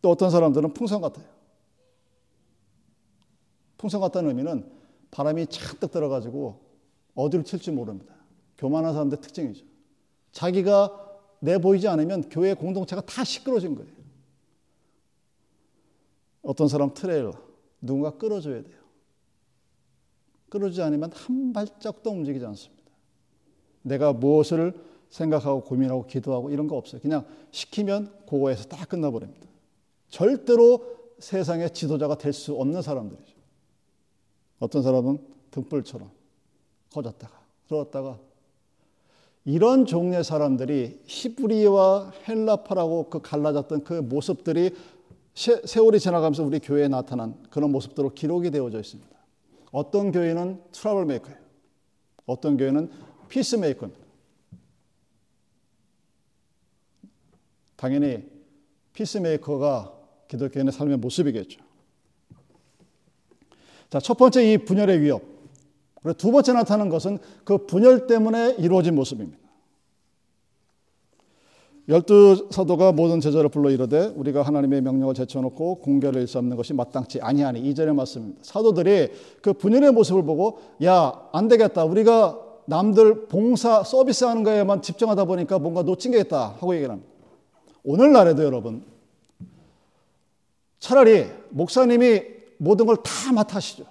또 0.00 0.10
어떤 0.10 0.30
사람들은 0.30 0.74
풍선 0.74 1.00
같아요. 1.00 1.26
풍선 3.78 4.00
같다는 4.00 4.30
의미는 4.30 4.70
바람이 5.10 5.46
잔뜩 5.46 5.90
들어가지고 5.90 6.60
어디로 7.14 7.42
튈지 7.42 7.70
모릅니다. 7.70 8.14
교만한 8.58 8.92
사람들 8.92 9.20
특징이죠. 9.20 9.64
자기가 10.32 10.98
내 11.40 11.58
보이지 11.58 11.88
않으면 11.88 12.28
교회 12.30 12.54
공동체가 12.54 13.02
다 13.02 13.24
시끄러진 13.24 13.74
거예요. 13.74 13.90
어떤 16.42 16.68
사람 16.68 16.92
트레일러, 16.94 17.32
누군가 17.82 18.16
끌어줘야 18.16 18.62
돼요. 18.62 18.80
끌어주지 20.48 20.80
않으면 20.82 21.12
한 21.12 21.52
발짝도 21.52 22.10
움직이지 22.10 22.44
않습니다. 22.46 22.82
내가 23.82 24.12
무엇을 24.12 24.72
생각하고 25.10 25.62
고민하고 25.64 26.06
기도하고 26.06 26.50
이런 26.50 26.68
거 26.68 26.76
없어요. 26.76 27.00
그냥 27.00 27.26
시키면 27.50 28.10
그거에서 28.26 28.64
딱 28.64 28.88
끝나버립니다. 28.88 29.46
절대로 30.08 30.86
세상의 31.18 31.74
지도자가 31.74 32.16
될 32.16 32.32
수 32.32 32.54
없는 32.54 32.80
사람들이죠. 32.82 33.34
어떤 34.58 34.82
사람은 34.82 35.18
등불처럼 35.50 36.10
커졌다가 36.92 37.40
들어왔다가 37.66 38.18
이런 39.44 39.86
종류의 39.86 40.22
사람들이 40.22 41.00
히브리와 41.04 42.12
헬라파라고 42.28 43.10
그 43.10 43.20
갈라졌던 43.20 43.84
그 43.84 43.94
모습들이 43.94 44.74
세월이 45.34 45.98
지나가면서 45.98 46.44
우리 46.44 46.58
교회에 46.58 46.88
나타난 46.88 47.42
그런 47.50 47.72
모습들로 47.72 48.10
기록이 48.10 48.50
되어져 48.50 48.80
있습니다. 48.80 49.10
어떤 49.70 50.12
교회는 50.12 50.62
trouble 50.72 51.06
maker예요. 51.06 51.38
어떤 52.26 52.56
교회는 52.56 52.90
peace 53.28 53.56
maker입니다. 53.56 54.02
당연히 57.76 58.24
peace 58.92 59.18
maker가 59.18 59.92
기독교인의 60.28 60.72
삶의 60.72 60.98
모습이겠죠. 60.98 61.60
자, 63.90 63.98
첫 63.98 64.16
번째 64.16 64.52
이 64.52 64.58
분열의 64.58 65.00
위협. 65.00 65.22
그리고 66.02 66.16
두 66.16 66.30
번째 66.30 66.52
나타나는 66.52 66.90
것은 66.90 67.18
그 67.44 67.66
분열 67.66 68.06
때문에 68.06 68.56
이루어진 68.58 68.94
모습입니다. 68.94 69.41
열두 71.88 72.48
사도가 72.50 72.92
모든 72.92 73.20
제자를 73.20 73.48
불러 73.48 73.70
이르되 73.70 74.12
우리가 74.14 74.42
하나님의 74.42 74.82
명령을 74.82 75.14
제쳐놓고 75.14 75.76
공궤를 75.80 76.22
일삼는 76.22 76.56
것이 76.56 76.72
마땅치 76.74 77.20
아니하니 77.20 77.60
이절의 77.60 77.94
말씀입니다. 77.94 78.40
사도들이 78.42 79.10
그 79.42 79.52
분열의 79.52 79.90
모습을 79.92 80.22
보고 80.22 80.60
야 80.84 81.12
안 81.32 81.48
되겠다 81.48 81.84
우리가 81.84 82.38
남들 82.66 83.26
봉사 83.26 83.82
서비스하는 83.82 84.44
거에만 84.44 84.82
집중하다 84.82 85.24
보니까 85.24 85.58
뭔가 85.58 85.82
놓친 85.82 86.12
게 86.12 86.20
있다 86.20 86.50
하고 86.50 86.74
얘기를 86.74 86.92
합니다. 86.92 87.10
오늘날에도 87.82 88.44
여러분 88.44 88.84
차라리 90.78 91.26
목사님이 91.50 92.22
모든 92.58 92.86
걸 92.86 92.96
다 92.96 93.32
맡아시죠. 93.32 93.84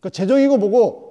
그 0.00 0.08
재정이고 0.10 0.56
뭐고 0.56 1.09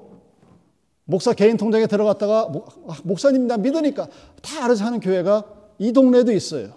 목사 1.10 1.34
개인 1.34 1.58
통장에 1.58 1.88
들어갔다가 1.88 2.52
아, 2.88 2.98
목사님 3.04 3.48
나 3.48 3.58
믿으니까 3.58 4.08
다 4.44 4.64
알아서 4.66 4.86
하는 4.86 5.00
교회가 5.00 5.44
이 5.80 5.92
동네에도 5.92 6.32
있어요. 6.32 6.76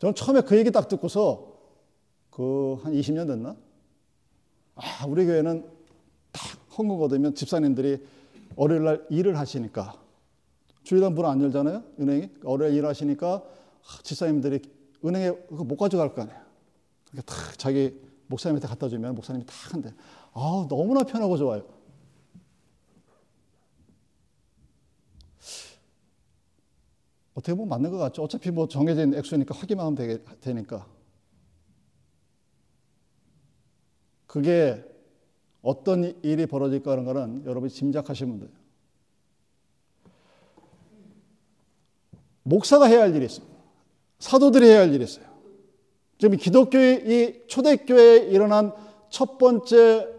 저는 0.00 0.14
처음에 0.16 0.40
그 0.40 0.56
얘기 0.58 0.70
딱 0.72 0.88
듣고서 0.88 1.46
그 2.30 2.78
한 2.82 2.92
20년 2.94 3.26
됐나? 3.28 3.56
아, 4.74 5.06
우리 5.06 5.24
교회는 5.24 5.64
딱 6.32 6.42
헌금 6.76 7.00
얻으면 7.00 7.34
집사님들이 7.36 8.04
월요일 8.56 8.82
날 8.84 9.06
일을 9.10 9.38
하시니까 9.38 9.94
주일날 10.82 11.10
문 11.12 11.26
안 11.26 11.40
열잖아요. 11.40 11.82
은행이. 12.00 12.28
월요일 12.42 12.74
일 12.74 12.86
하시니까 12.86 13.34
아, 13.34 14.02
집사님들이 14.02 14.62
은행에 15.04 15.30
못 15.50 15.76
가져갈 15.76 16.12
거 16.12 16.22
아니에요. 16.22 16.40
그러니까 17.10 17.32
딱 17.34 17.56
자기 17.58 18.00
목사님한테 18.26 18.66
갖다 18.66 18.88
주면 18.88 19.14
목사님이 19.14 19.46
딱 19.46 19.54
한대. 19.74 19.92
아, 20.40 20.66
너무나 20.68 21.02
편하고 21.02 21.36
좋아요. 21.36 21.66
어떻게 27.34 27.54
보면 27.54 27.68
맞는 27.68 27.90
것 27.90 27.98
같죠. 27.98 28.22
어차피 28.22 28.52
뭐 28.52 28.68
정해진 28.68 29.14
액수니까 29.14 29.54
확인만 29.54 29.86
하면 29.86 29.96
되게, 29.96 30.22
되니까. 30.40 30.86
그게 34.26 34.84
어떤 35.60 36.04
일이 36.22 36.46
벌어질까 36.46 36.92
하는 36.92 37.04
거는 37.04 37.44
여러분이 37.44 37.72
짐작하시면 37.72 38.38
돼요. 38.38 38.50
목사가 42.44 42.86
해야 42.86 43.02
할 43.02 43.14
일이 43.14 43.24
있습니다. 43.24 43.56
사도들이 44.20 44.66
해야 44.66 44.80
할 44.80 44.94
일이 44.94 45.02
있어요. 45.02 45.26
지금 46.18 46.36
기독교의 46.36 47.04
이 47.06 47.46
초대교회에 47.48 48.28
일어난 48.28 48.72
첫 49.10 49.38
번째 49.38 50.17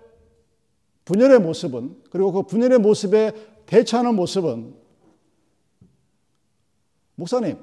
분열의 1.09 1.39
모습은 1.39 2.03
그리고 2.11 2.31
그 2.31 2.43
분열의 2.43 2.77
모습에 2.77 3.31
대처하는 3.65 4.13
모습은 4.13 4.75
목사님 7.15 7.57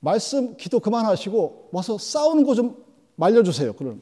말씀 0.00 0.56
기도 0.56 0.80
그만하시고 0.80 1.68
와서 1.70 1.98
싸우는 1.98 2.44
거 2.44 2.54
좀 2.54 2.82
말려주세요. 3.16 3.74
그런 3.74 4.00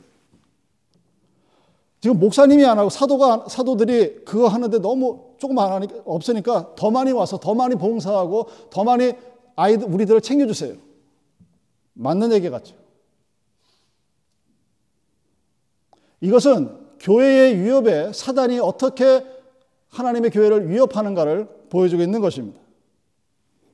지금 2.00 2.18
목사님이 2.20 2.64
안 2.64 2.78
하고 2.78 2.90
사도가 2.90 3.48
사도들이 3.48 4.24
그거 4.24 4.46
하는데 4.46 4.78
너무 4.78 5.34
조금 5.38 5.58
안 5.58 5.72
하니까 5.72 5.96
없으니까 6.04 6.76
더 6.76 6.92
많이 6.92 7.10
와서 7.10 7.38
더 7.38 7.54
많이 7.54 7.74
봉사하고 7.74 8.48
더 8.70 8.84
많이 8.84 9.14
아이들 9.56 9.88
우리들을 9.88 10.20
챙겨주세요. 10.20 10.76
맞는 11.94 12.32
얘기 12.32 12.48
같죠. 12.50 12.76
이것은 16.20 16.81
교회의 17.02 17.60
위협에 17.60 18.12
사단이 18.12 18.60
어떻게 18.60 19.24
하나님의 19.90 20.30
교회를 20.30 20.70
위협하는가를 20.70 21.48
보여주고 21.68 22.02
있는 22.02 22.20
것입니다. 22.20 22.60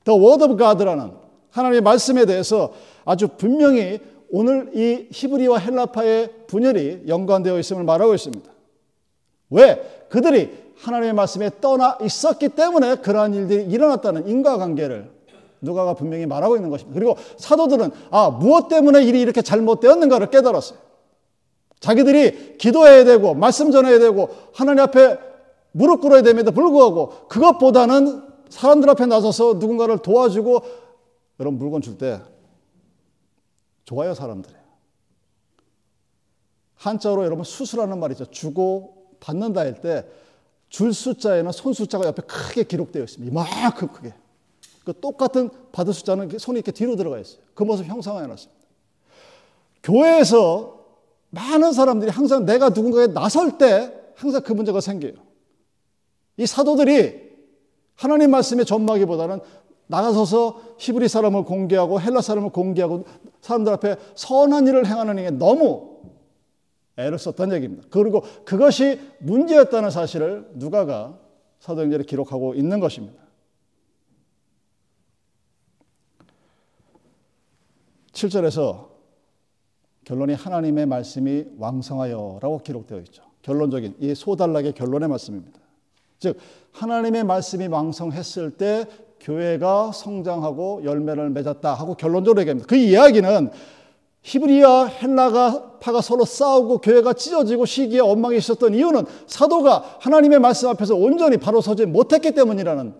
The 0.05 0.19
Word 0.19 0.45
of 0.45 0.57
God라는 0.57 1.13
하나님의 1.51 1.83
말씀에 1.83 2.25
대해서 2.25 2.73
아주 3.05 3.29
분명히 3.29 4.01
오늘 4.31 4.71
이 4.75 5.09
히브리와 5.11 5.59
헬라파의 5.59 6.31
분열이 6.47 7.05
연관되어 7.07 7.59
있음을 7.59 7.85
말하고 7.85 8.15
있습니다. 8.15 8.51
왜? 9.51 10.07
그들이 10.09 10.51
하나님의 10.79 11.13
말씀에 11.15 11.51
떠나 11.61 11.99
있었기 12.03 12.51
때문에 12.51 12.97
그러한 12.97 13.35
일들이 13.35 13.65
일어났다는 13.65 14.29
인과관계를 14.29 15.11
누가가 15.61 15.95
분명히 15.95 16.25
말하고 16.27 16.57
있는 16.57 16.71
것입니다. 16.71 16.99
그리고 16.99 17.17
사도들은 17.37 17.91
아 18.11 18.31
무엇 18.31 18.69
때문에 18.69 19.03
일이 19.03 19.21
이렇게 19.21 19.43
잘못되었는가를 19.43 20.31
깨달았어요. 20.31 20.88
자기들이 21.81 22.59
기도해야 22.59 23.05
되고 23.05 23.35
말씀 23.35 23.71
전해야 23.71 23.99
되고 23.99 24.29
하나님 24.53 24.83
앞에 24.85 25.19
무릎 25.73 26.01
꿇어야 26.01 26.23
됨에도 26.23 26.51
불구하고 26.53 27.29
그것보다는 27.29 28.23
사람들 28.49 28.89
앞에 28.91 29.07
나서서 29.07 29.55
누군가를 29.55 29.99
도와주고 29.99 30.63
여러분 31.41 31.59
물건 31.59 31.83
줄 31.83 31.99
때 31.99 32.21
좋아요 33.85 34.13
사람들이. 34.15 34.55
한자로 36.77 37.25
여러분 37.25 37.45
수술하는 37.45 37.99
말이죠. 37.99 38.27
주고 38.27 39.09
받는다 39.21 39.61
할 39.63 39.81
때 39.81 40.05
줄 40.69 40.93
숫자에는 40.93 41.51
손 41.53 41.73
숫자가 41.73 42.07
옆에 42.07 42.21
크게 42.23 42.65
기록되어 42.65 43.03
있습니다. 43.03 43.31
이만큼 43.33 43.89
크게. 43.89 44.13
그 44.85 44.93
똑같은 45.01 45.49
받을 45.73 45.95
숫자는 45.95 46.39
손이 46.39 46.59
이렇게 46.59 46.73
뒤로 46.73 46.95
들어가 46.95 47.19
있어요. 47.19 47.41
그 47.55 47.63
모습 47.63 47.87
형상화해 47.87 48.27
놨습니다. 48.27 48.59
교회에서 49.83 50.78
많은 51.31 51.73
사람들이 51.73 52.11
항상 52.11 52.45
내가 52.45 52.71
누군가에 52.71 53.09
나설 53.09 53.59
때 53.59 53.93
항상 54.15 54.43
그 54.43 54.53
문제가 54.53 54.81
생겨요. 54.81 55.13
이 56.37 56.47
사도들이 56.47 57.29
하나님 57.95 58.31
말씀의 58.31 58.65
전마기보다는 58.65 59.41
나가서서 59.89 60.77
히브리 60.79 61.09
사람을 61.09 61.45
공개하고 61.45 62.01
헬라 62.01 62.21
사람을 62.21 62.51
공개하고 62.51 63.05
사람들 63.41 63.73
앞에 63.75 63.97
선한 64.15 64.67
일을 64.67 64.87
행하는 64.87 65.17
게 65.17 65.31
너무 65.31 65.99
애를 66.97 67.19
썼다는 67.19 67.57
얘기입니다. 67.57 67.87
그리고 67.91 68.23
그것이 68.45 69.01
문제였다는 69.21 69.91
사실을 69.91 70.49
누가가 70.55 71.19
사도행전에 71.61 72.05
기록하고 72.05 72.55
있는 72.55 72.81
것입니다. 72.81 73.23
7절에서 78.13 78.88
결론이 80.09 80.33
하나님의 80.33 80.87
말씀이 80.87 81.45
왕성하여라고 81.59 82.61
기록되어 82.65 82.99
있죠. 83.01 83.23
결론적인 83.43 83.97
이 84.01 84.15
소단락의 84.15 84.73
결론의 84.73 85.07
말씀입니다. 85.07 85.61
즉 86.19 86.39
하나님의 86.73 87.25
말씀이 87.25 87.67
왕성했을 87.67 88.53
때 88.53 88.87
교회가 89.21 89.93
성장하고 89.93 90.81
열매를 90.85 91.29
맺었다 91.29 91.75
하고 91.75 91.95
결론적으로 91.95 92.41
얘기합니다. 92.41 92.67
그 92.67 92.77
이야기는 92.77 93.51
히브리와 94.23 94.87
헬라가 94.87 95.79
파가 95.79 96.01
서로 96.01 96.25
싸우고 96.25 96.79
교회가 96.79 97.13
찢어지고 97.13 97.67
시기에 97.67 98.01
엉망이 98.01 98.39
있었던 98.39 98.75
이유는 98.75 99.05
사도가 99.27 99.99
하나님의 100.01 100.39
말씀 100.39 100.71
앞에서 100.71 100.97
온전히 100.97 101.37
바로 101.37 101.61
서지 101.61 101.85
못했기 101.85 102.33
때문이라는 102.33 102.95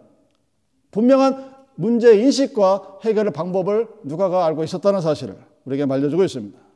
분명한 0.91 1.55
문제 1.75 2.21
인식과 2.21 2.99
해결의 3.05 3.33
방법을 3.33 3.89
누가가 4.03 4.45
알고 4.45 4.63
있었다는 4.63 5.01
사실을 5.01 5.39
우리에게 5.65 5.87
말려주고 5.87 6.23
있습니다. 6.23 6.68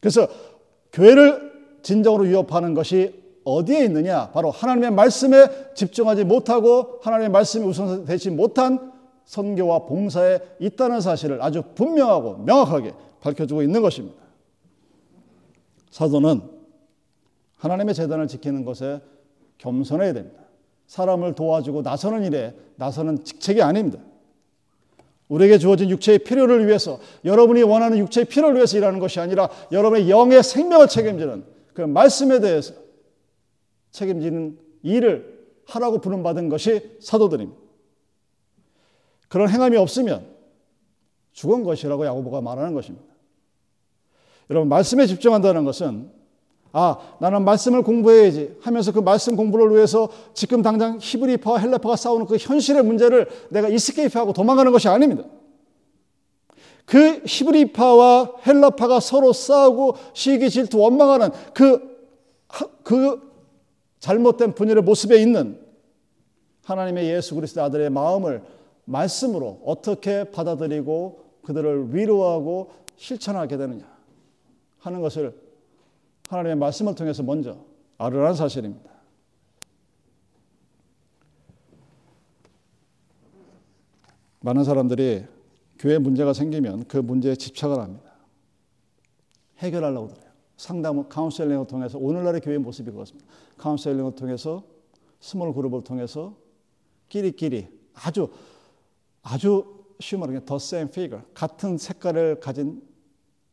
그래서 0.00 0.26
교회를 0.92 1.50
진정으로 1.82 2.24
위협하는 2.24 2.74
것이 2.74 3.20
어디에 3.44 3.84
있느냐? 3.84 4.30
바로 4.30 4.50
하나님의 4.50 4.90
말씀에 4.90 5.74
집중하지 5.74 6.24
못하고 6.24 7.00
하나님의 7.02 7.30
말씀이 7.30 7.64
우선 7.64 8.04
되지 8.04 8.30
못한 8.30 8.92
선교와 9.24 9.86
봉사에 9.86 10.40
있다는 10.58 11.00
사실을 11.00 11.42
아주 11.42 11.62
분명하고 11.74 12.38
명확하게 12.38 12.92
밝혀주고 13.20 13.62
있는 13.62 13.80
것입니다. 13.82 14.20
사도는 15.90 16.42
하나님의 17.56 17.94
재단을 17.94 18.26
지키는 18.26 18.64
것에 18.64 19.00
겸손해야 19.58 20.12
됩니다. 20.12 20.40
사람을 20.86 21.34
도와주고 21.34 21.82
나서는 21.82 22.24
일에 22.24 22.54
나서는 22.76 23.24
직책이 23.24 23.62
아닙니다. 23.62 24.00
우리에게 25.30 25.58
주어진 25.58 25.88
육체의 25.90 26.18
필요를 26.18 26.66
위해서 26.66 26.98
여러분이 27.24 27.62
원하는 27.62 27.98
육체의 27.98 28.26
필요를 28.26 28.56
위해서 28.56 28.76
일하는 28.76 28.98
것이 28.98 29.20
아니라 29.20 29.48
여러분의 29.72 30.10
영의 30.10 30.42
생명을 30.42 30.88
책임지는 30.88 31.44
그 31.72 31.82
말씀에 31.82 32.40
대해서 32.40 32.74
책임지는 33.92 34.58
일을 34.82 35.40
하라고 35.66 36.00
부름받은 36.00 36.48
것이 36.48 36.96
사도들입니다. 37.00 37.58
그런 39.28 39.48
행함이 39.48 39.76
없으면 39.76 40.26
죽은 41.32 41.62
것이라고 41.62 42.04
야고보가 42.06 42.40
말하는 42.40 42.74
것입니다. 42.74 43.06
여러분 44.50 44.68
말씀에 44.68 45.06
집중한다는 45.06 45.64
것은 45.64 46.10
아, 46.72 46.98
나는 47.18 47.44
말씀을 47.44 47.82
공부해야지 47.82 48.56
하면서 48.60 48.92
그 48.92 49.00
말씀 49.00 49.34
공부를 49.34 49.74
위해서 49.74 50.08
지금 50.34 50.62
당장 50.62 50.98
히브리파와 51.00 51.58
헬라파가 51.58 51.96
싸우는 51.96 52.26
그 52.26 52.36
현실의 52.36 52.84
문제를 52.84 53.28
내가 53.50 53.68
이스케이프하고 53.68 54.32
도망가는 54.32 54.70
것이 54.70 54.88
아닙니다. 54.88 55.24
그 56.84 57.22
히브리파와 57.26 58.34
헬라파가 58.46 59.00
서로 59.00 59.32
싸우고 59.32 59.96
시기 60.12 60.50
질투 60.50 60.78
원망하는 60.78 61.30
그, 61.54 61.80
그 62.82 63.30
잘못된 63.98 64.54
분열의 64.54 64.82
모습에 64.82 65.20
있는 65.20 65.60
하나님의 66.64 67.10
예수 67.10 67.34
그리스도 67.34 67.62
아들의 67.62 67.90
마음을 67.90 68.42
말씀으로 68.84 69.60
어떻게 69.64 70.24
받아들이고 70.24 71.20
그들을 71.42 71.94
위로하고 71.94 72.70
실천하게 72.96 73.56
되느냐 73.56 73.84
하는 74.78 75.00
것을 75.00 75.49
하나님의 76.30 76.56
말씀을 76.56 76.94
통해서 76.94 77.24
먼저 77.24 77.58
알으라는 77.98 78.34
사실입니다. 78.34 78.88
많은 84.38 84.62
사람들이 84.62 85.26
교회 85.78 85.98
문제가 85.98 86.32
생기면 86.32 86.84
그 86.84 86.98
문제에 86.98 87.34
집착을 87.34 87.78
합니다. 87.78 88.12
해결하려고 89.58 90.08
그래요. 90.08 90.30
상담, 90.56 91.08
카운셀링을 91.08 91.66
통해서 91.66 91.98
오늘날의 91.98 92.40
교회의 92.42 92.60
모습이 92.60 92.92
그렇습니다. 92.92 93.28
카운셀링을 93.58 94.14
통해서 94.14 94.62
small 95.18 95.52
group을 95.52 95.82
통해서 95.82 96.36
끼리끼리 97.08 97.68
아주 97.94 98.30
아주 99.22 99.84
쉬운 99.98 100.20
말로 100.20 100.32
the 100.44 100.56
same 100.56 100.88
figure 100.90 101.24
같은 101.34 101.76
색깔을 101.76 102.38
가진 102.38 102.82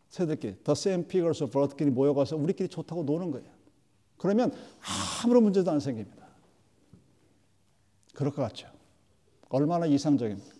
새들끼리 0.09 0.55
the 0.63 0.71
same 0.71 1.03
figures 1.03 1.43
of 1.43 1.51
bird끼리 1.51 1.91
모여가서 1.91 2.37
우리끼리 2.37 2.69
좋다고 2.69 3.03
노는 3.03 3.31
거예요. 3.31 3.49
그러면 4.17 4.51
아무런 5.23 5.43
문제도 5.43 5.69
안 5.69 5.79
생깁니다. 5.79 6.27
그럴 8.13 8.33
것 8.33 8.41
같죠. 8.41 8.67
얼마나 9.49 9.85
이상적입니까? 9.85 10.57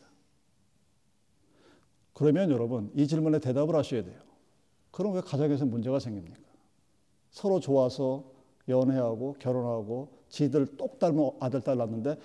그러면 2.14 2.52
여러분 2.52 2.92
이 2.96 3.08
질문에 3.08 3.40
대답을 3.40 3.76
하셔야 3.76 4.04
돼요. 4.04 4.20
그럼 4.92 5.14
왜 5.14 5.22
가정에서 5.22 5.66
문제가 5.66 6.00
생깁니까? 6.00 6.40
서로 7.32 7.60
좋아서 7.60 8.24
연애하고 8.68 9.36
결혼하고 9.40 10.10
지들 10.30 10.78
똑 10.78 11.00
닮은 11.00 11.32
아들 11.40 11.62
딸 11.62 11.78
낳는데 11.78 12.18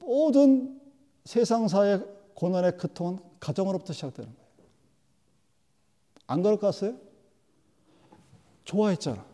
모든 0.00 0.80
세상사의 1.24 2.04
고난의 2.34 2.76
그통은 2.76 3.18
가정으로부터 3.40 3.92
시작되는 3.92 4.32
거예요. 4.32 4.41
안 6.26 6.42
그럴 6.42 6.58
것 6.58 6.74
같아요? 6.74 6.96
좋아했잖아. 8.64 9.24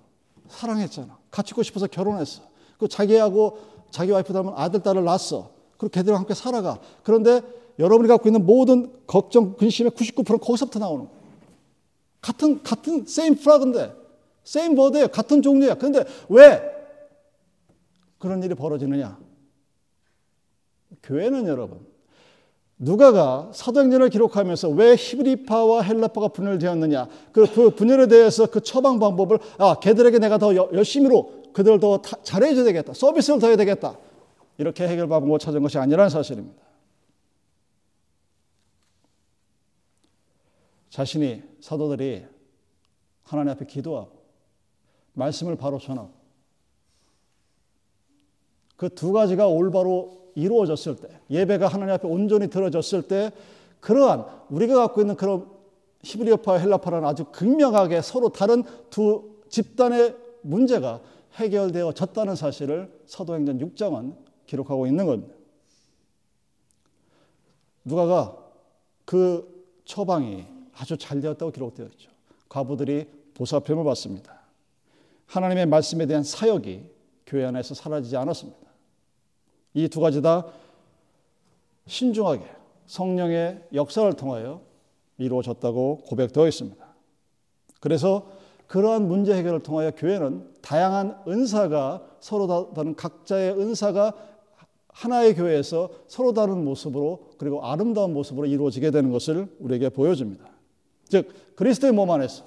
사랑했잖아. 0.49 1.19
같이 1.31 1.51
있고 1.53 1.63
싶어서 1.63 1.87
결혼했어. 1.87 2.43
그 2.79 2.89
자기하고 2.89 3.59
자기 3.91 4.11
와이프 4.11 4.33
닮은 4.33 4.53
아들, 4.57 4.83
딸을 4.83 5.05
낳았어. 5.05 5.51
그리고 5.77 5.93
걔들과 5.93 6.19
함께 6.19 6.35
살아가. 6.35 6.81
그런데 7.03 7.41
여러분이 7.79 8.09
갖고 8.09 8.29
있는 8.29 8.45
모든 8.45 8.93
걱정, 9.07 9.57
근심의 9.57 9.93
99%는 9.93 10.41
거기서부터 10.41 10.79
나오는 10.79 11.07
거예요. 11.07 11.19
같은, 12.21 12.63
같은, 12.63 13.05
same 13.07 13.39
flag인데, 13.39 13.95
same 14.45 14.75
bird예요. 14.75 15.09
같은 15.09 15.41
종류야. 15.43 15.75
그런데 15.75 16.05
왜 16.29 16.61
그런 18.19 18.43
일이 18.43 18.55
벌어지느냐? 18.55 19.19
교회는 21.03 21.47
여러분, 21.47 21.87
누가가 22.79 23.51
사도행전을 23.53 24.09
기록하면서 24.09 24.69
왜 24.71 24.95
히브리파와 24.95 25.83
헬라파가 25.83 26.29
분열되었느냐? 26.29 27.09
그, 27.33 27.53
그 27.53 27.71
분열에 27.71 28.07
대해서 28.07 28.47
그 28.47 28.61
처방 28.61 29.01
방법을 29.01 29.39
아 29.59 29.81
걔들에게 29.81 30.19
내가 30.21 30.39
더 30.39 30.55
열심히로 30.55 31.53
그들을 31.53 31.81
더 31.81 32.01
잘해줘야 32.01 32.65
되겠다. 32.65 32.95
서비스를 32.95 33.41
더 33.41 33.49
해야 33.49 33.57
되겠다. 33.57 33.99
이렇게 34.59 34.87
해결 34.87 35.09
방법을 35.09 35.41
찾은 35.41 35.61
것이 35.63 35.77
아니라는 35.77 36.09
사실입니다. 36.09 36.63
자신이 40.91 41.43
사도들이 41.61 42.25
하나님 43.25 43.53
앞에 43.53 43.67
기도하고 43.67 44.13
말씀을 45.15 45.57
바로 45.57 45.79
전하고 45.79 46.11
그 48.77 48.89
두 48.89 49.13
가지가 49.13 49.49
올바로 49.49 50.18
이루어졌을 50.39 50.97
때, 50.97 51.09
예배가 51.31 51.69
하나님 51.69 51.95
앞에 51.95 52.07
온전히 52.07 52.49
들어졌을 52.49 53.03
때, 53.03 53.33
그러한 53.81 54.25
우리가 54.51 54.75
갖고 54.75 55.01
있는 55.01 55.17
그런 55.17 55.47
히브리어파와 56.03 56.59
헬라파라는 56.59 57.09
아주 57.09 57.25
극명하게 57.27 58.03
서로 58.03 58.29
다른 58.31 58.63
두 58.91 59.39
집단의 59.49 60.17
문제가 60.43 61.01
해결되어졌다는 61.35 62.37
사실을 62.37 63.01
사도행전 63.07 63.59
6장은 63.59 64.15
기록하고 64.47 64.87
있는 64.87 65.07
겁니다. 65.07 65.35
누가가 67.85 68.37
그 69.05 69.67
처방이 69.85 70.47
아주 70.75 70.97
잘 70.97 71.21
되었다고 71.21 71.51
기록되어 71.51 71.87
있죠. 71.93 72.11
과부들이 72.49 73.07
보살핌을 73.35 73.85
받습니다. 73.85 74.41
하나님의 75.27 75.67
말씀에 75.67 76.07
대한 76.07 76.23
사역이 76.23 76.91
교회 77.27 77.45
안에서 77.45 77.75
사라지지 77.75 78.17
않았습니다. 78.17 78.68
이 79.79 79.89
두 79.89 80.01
가지 80.01 80.21
다 80.21 80.45
신중하게 81.87 82.43
성령의 82.87 83.63
역사를 83.75 84.13
통하여 84.15 84.61
이루어졌다고 85.19 85.99
고백되어 86.07 86.49
있습니다. 86.49 86.85
그래서 87.81 88.27
그러한 88.67 89.07
문제 89.07 89.35
해결을 89.35 89.63
통하여 89.63 89.93
교회는 89.93 90.53
다양한 90.63 91.23
은사가 91.29 92.03
서로 92.19 92.73
다른 92.75 92.97
각자의 92.97 93.53
은사가 93.53 94.15
하나의 94.89 95.37
교회에서 95.37 95.91
서로 96.09 96.33
다른 96.33 96.65
모습으로 96.65 97.31
그리고 97.39 97.65
아름다운 97.65 98.13
모습으로 98.13 98.47
이루어지게 98.47 98.91
되는 98.91 99.13
것을 99.13 99.47
우리에게 99.61 99.91
보여줍니다. 99.91 100.45
즉 101.09 101.29
그리스도의 101.55 101.93
몸 101.93 102.11
안에서 102.11 102.45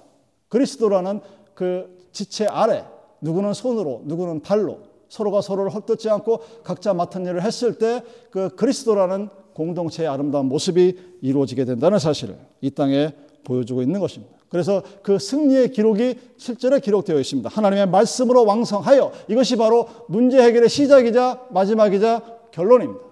그리스도라는 0.50 1.22
그 1.54 2.10
지체 2.12 2.46
아래 2.46 2.86
누구는 3.22 3.54
손으로 3.54 4.02
누구는 4.06 4.42
발로 4.42 4.91
서로가 5.12 5.42
서로를 5.42 5.74
헛듣지 5.76 6.10
않고 6.10 6.40
각자 6.64 6.94
맡은 6.94 7.26
일을 7.26 7.44
했을 7.44 7.78
때 7.78 8.02
그 8.32 8.56
그리스도라는 8.56 9.28
공동체의 9.54 10.08
아름다운 10.08 10.46
모습이 10.46 10.98
이루어지게 11.22 11.66
된다는 11.66 12.00
사실을 12.00 12.38
이 12.62 12.72
땅에 12.72 13.14
보여주고 13.44 13.82
있는 13.82 14.00
것입니다. 14.00 14.34
그래서 14.48 14.82
그 15.04 15.20
승리의 15.20 15.72
기록이 15.72 16.16
실제로 16.38 16.80
기록되어 16.80 17.20
있습니다. 17.20 17.50
하나님의 17.50 17.90
말씀으로 17.90 18.46
왕성하여 18.46 19.12
이것이 19.28 19.58
바로 19.58 19.88
문제 20.08 20.42
해결의 20.42 20.70
시작이자 20.70 21.48
마지막이자 21.50 22.22
결론입니다. 22.52 23.04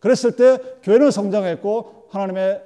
그랬을 0.00 0.32
때 0.34 0.58
교회는 0.82 1.12
성장했고 1.12 2.06
하나님의 2.10 2.62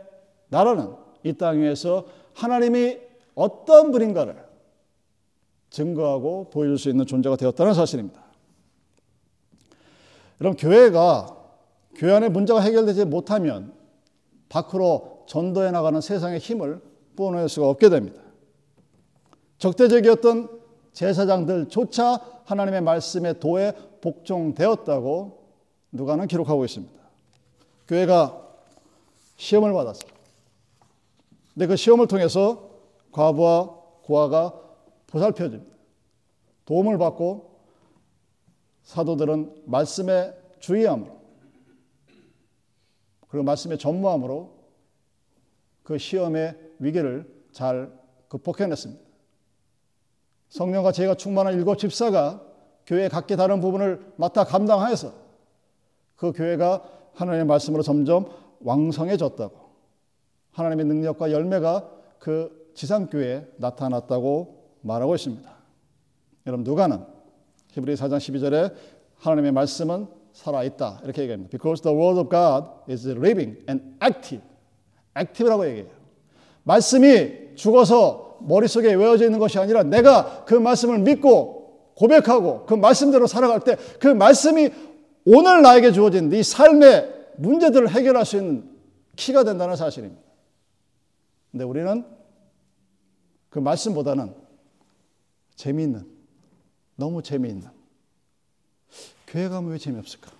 나라는 0.48 0.94
이 1.24 1.34
땅 1.34 1.60
위에서 1.60 2.04
하나님이 2.32 2.98
어떤 3.34 3.92
분인가를 3.92 4.34
증거하고 5.68 6.48
보여줄 6.50 6.78
수 6.78 6.88
있는 6.88 7.04
존재가 7.06 7.36
되었다는 7.36 7.74
사실입니다. 7.74 8.21
여러분, 10.42 10.56
교회가 10.56 11.36
교회 11.94 12.14
안에 12.14 12.28
문제가 12.28 12.58
해결되지 12.58 13.04
못하면 13.04 13.72
밖으로 14.48 15.22
전도해 15.28 15.70
나가는 15.70 16.00
세상의 16.00 16.40
힘을 16.40 16.82
뿜어낼 17.14 17.48
수가 17.48 17.68
없게 17.68 17.88
됩니다. 17.88 18.20
적대적이었던 19.58 20.48
제사장들조차 20.94 22.42
하나님의 22.44 22.80
말씀에 22.80 23.34
도에 23.34 23.72
복종되었다고 24.00 25.44
누가는 25.92 26.26
기록하고 26.26 26.64
있습니다. 26.64 26.92
교회가 27.86 28.42
시험을 29.36 29.72
받았어요. 29.72 30.10
근데 31.54 31.68
그 31.68 31.76
시험을 31.76 32.08
통해서 32.08 32.68
과부와 33.12 33.78
고아가 34.02 34.58
보살펴집니다. 35.06 35.72
도움을 36.64 36.98
받고 36.98 37.51
사도들은 38.82 39.62
말씀에 39.66 40.34
주의함으로 40.60 41.20
그리고 43.28 43.44
말씀에 43.44 43.76
전무함으로 43.76 44.62
그 45.82 45.98
시험의 45.98 46.58
위기를 46.78 47.26
잘 47.52 47.92
극복해냈습니다. 48.28 49.02
성령과 50.48 50.92
제가 50.92 51.14
충만한 51.14 51.54
일곱 51.54 51.78
집사가 51.78 52.42
교회의 52.86 53.08
각기 53.08 53.36
다른 53.36 53.60
부분을 53.60 54.12
맡아 54.16 54.44
감당하여서 54.44 55.12
그 56.16 56.32
교회가 56.32 56.82
하나님의 57.14 57.46
말씀으로 57.46 57.82
점점 57.82 58.28
왕성해졌다고 58.60 59.56
하나님의 60.52 60.86
능력과 60.86 61.32
열매가 61.32 61.90
그 62.18 62.70
지상교회에 62.74 63.48
나타났다고 63.56 64.78
말하고 64.82 65.14
있습니다. 65.14 65.50
여러분 66.46 66.64
누가는 66.64 67.11
히브리 67.72 67.94
4장 67.94 68.18
12절에 68.18 68.74
하나님의 69.18 69.52
말씀은 69.52 70.06
살아있다. 70.32 71.00
이렇게 71.04 71.22
얘기합니다. 71.22 71.50
Because 71.50 71.82
the 71.82 71.96
word 71.96 72.18
of 72.18 72.30
God 72.30 72.68
is 72.90 73.08
living 73.08 73.58
and 73.68 73.82
active. 74.02 74.42
active라고 75.18 75.66
얘기해요. 75.66 75.90
말씀이 76.64 77.54
죽어서 77.54 78.38
머릿속에 78.40 78.92
외워져 78.94 79.24
있는 79.26 79.38
것이 79.38 79.58
아니라 79.58 79.82
내가 79.82 80.44
그 80.44 80.54
말씀을 80.54 80.98
믿고 80.98 81.92
고백하고 81.94 82.66
그 82.66 82.74
말씀대로 82.74 83.26
살아갈 83.26 83.60
때 83.60 83.76
그 84.00 84.08
말씀이 84.08 84.70
오늘 85.24 85.62
나에게 85.62 85.92
주어진 85.92 86.28
네 86.28 86.42
삶의 86.42 87.26
문제들을 87.36 87.90
해결할 87.90 88.24
수 88.26 88.36
있는 88.36 88.70
키가 89.16 89.44
된다는 89.44 89.76
사실입니다. 89.76 90.20
근데 91.50 91.64
우리는 91.64 92.04
그 93.50 93.58
말씀보다는 93.58 94.34
재미있는 95.54 96.11
너무 96.96 97.22
재미있는. 97.22 97.68
교회 99.26 99.48
가면 99.48 99.70
왜 99.70 99.78
재미없을까? 99.78 100.30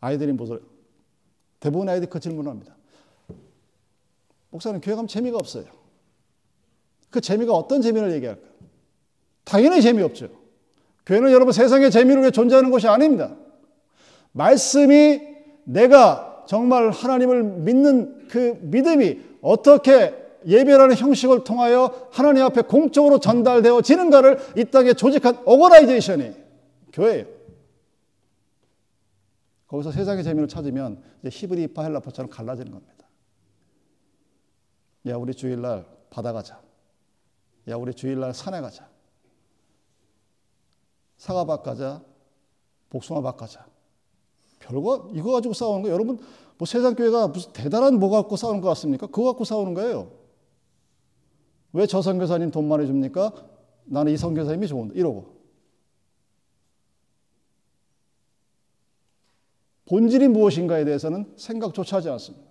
아이들이 0.00 0.32
뭐죠? 0.32 0.60
대부분 1.58 1.88
아이들이 1.88 2.08
그 2.08 2.18
질문을 2.18 2.50
합니다. 2.50 2.74
목사님, 4.50 4.80
교회 4.80 4.94
가면 4.94 5.08
재미가 5.08 5.36
없어요. 5.36 5.66
그 7.10 7.20
재미가 7.20 7.52
어떤 7.52 7.82
재미를 7.82 8.12
얘기할까? 8.12 8.42
당연히 9.44 9.82
재미없죠. 9.82 10.30
교회는 11.06 11.32
여러분 11.32 11.52
세상의 11.52 11.90
재미를 11.90 12.22
위해 12.22 12.30
존재하는 12.30 12.70
것이 12.70 12.86
아닙니다. 12.88 13.36
말씀이 14.32 15.20
내가 15.64 16.44
정말 16.46 16.90
하나님을 16.90 17.42
믿는 17.42 18.28
그 18.28 18.58
믿음이 18.62 19.20
어떻게 19.42 20.19
예배라는 20.46 20.96
형식을 20.96 21.44
통하여 21.44 22.08
하나님 22.10 22.44
앞에 22.44 22.62
공적으로 22.62 23.18
전달되어지는가를 23.18 24.38
이 24.56 24.64
땅에 24.64 24.92
조직한 24.94 25.42
오거나이제이션이 25.44 26.32
교회예요. 26.92 27.26
거기서 29.66 29.92
세상의 29.92 30.24
재미를 30.24 30.48
찾으면 30.48 31.02
히브리파 31.28 31.82
헬라파처럼 31.84 32.30
갈라지는 32.30 32.72
겁니다. 32.72 33.06
야 35.06 35.16
우리 35.16 35.34
주일날 35.34 35.86
바다 36.10 36.32
가자. 36.32 36.60
야 37.68 37.76
우리 37.76 37.94
주일날 37.94 38.34
산에 38.34 38.60
가자. 38.60 38.88
사과밭 41.18 41.62
가자. 41.62 42.02
복숭아밭 42.90 43.36
가자. 43.36 43.66
별거 44.58 45.10
이거 45.14 45.32
가지고 45.32 45.54
싸우는 45.54 45.82
거 45.82 45.90
여러분 45.90 46.18
뭐 46.58 46.66
세상 46.66 46.94
교회가 46.94 47.28
무슨 47.28 47.52
대단한 47.52 47.98
뭐 47.98 48.10
갖고 48.10 48.36
싸우는 48.36 48.60
것 48.60 48.68
같습니까? 48.70 49.06
그거 49.06 49.24
갖고 49.26 49.44
싸우는 49.44 49.74
거예요. 49.74 50.19
왜 51.72 51.86
저 51.86 52.02
선교사님 52.02 52.50
돈 52.50 52.68
많이 52.68 52.86
줍니까? 52.86 53.32
나는 53.84 54.12
이 54.12 54.16
선교사님이 54.16 54.66
좋은데 54.66 54.98
이러고 54.98 55.40
본질이 59.86 60.28
무엇인가에 60.28 60.84
대해서는 60.84 61.32
생각조차 61.36 61.96
하지 61.96 62.08
않습니다. 62.10 62.50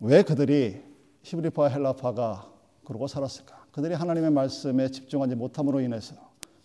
왜 0.00 0.22
그들이 0.22 0.82
히브리파와 1.22 1.68
헬라파가 1.68 2.52
그러고 2.84 3.06
살았을까? 3.06 3.66
그들이 3.70 3.94
하나님의 3.94 4.30
말씀에 4.32 4.88
집중하지 4.88 5.36
못함으로 5.36 5.80
인해서 5.80 6.14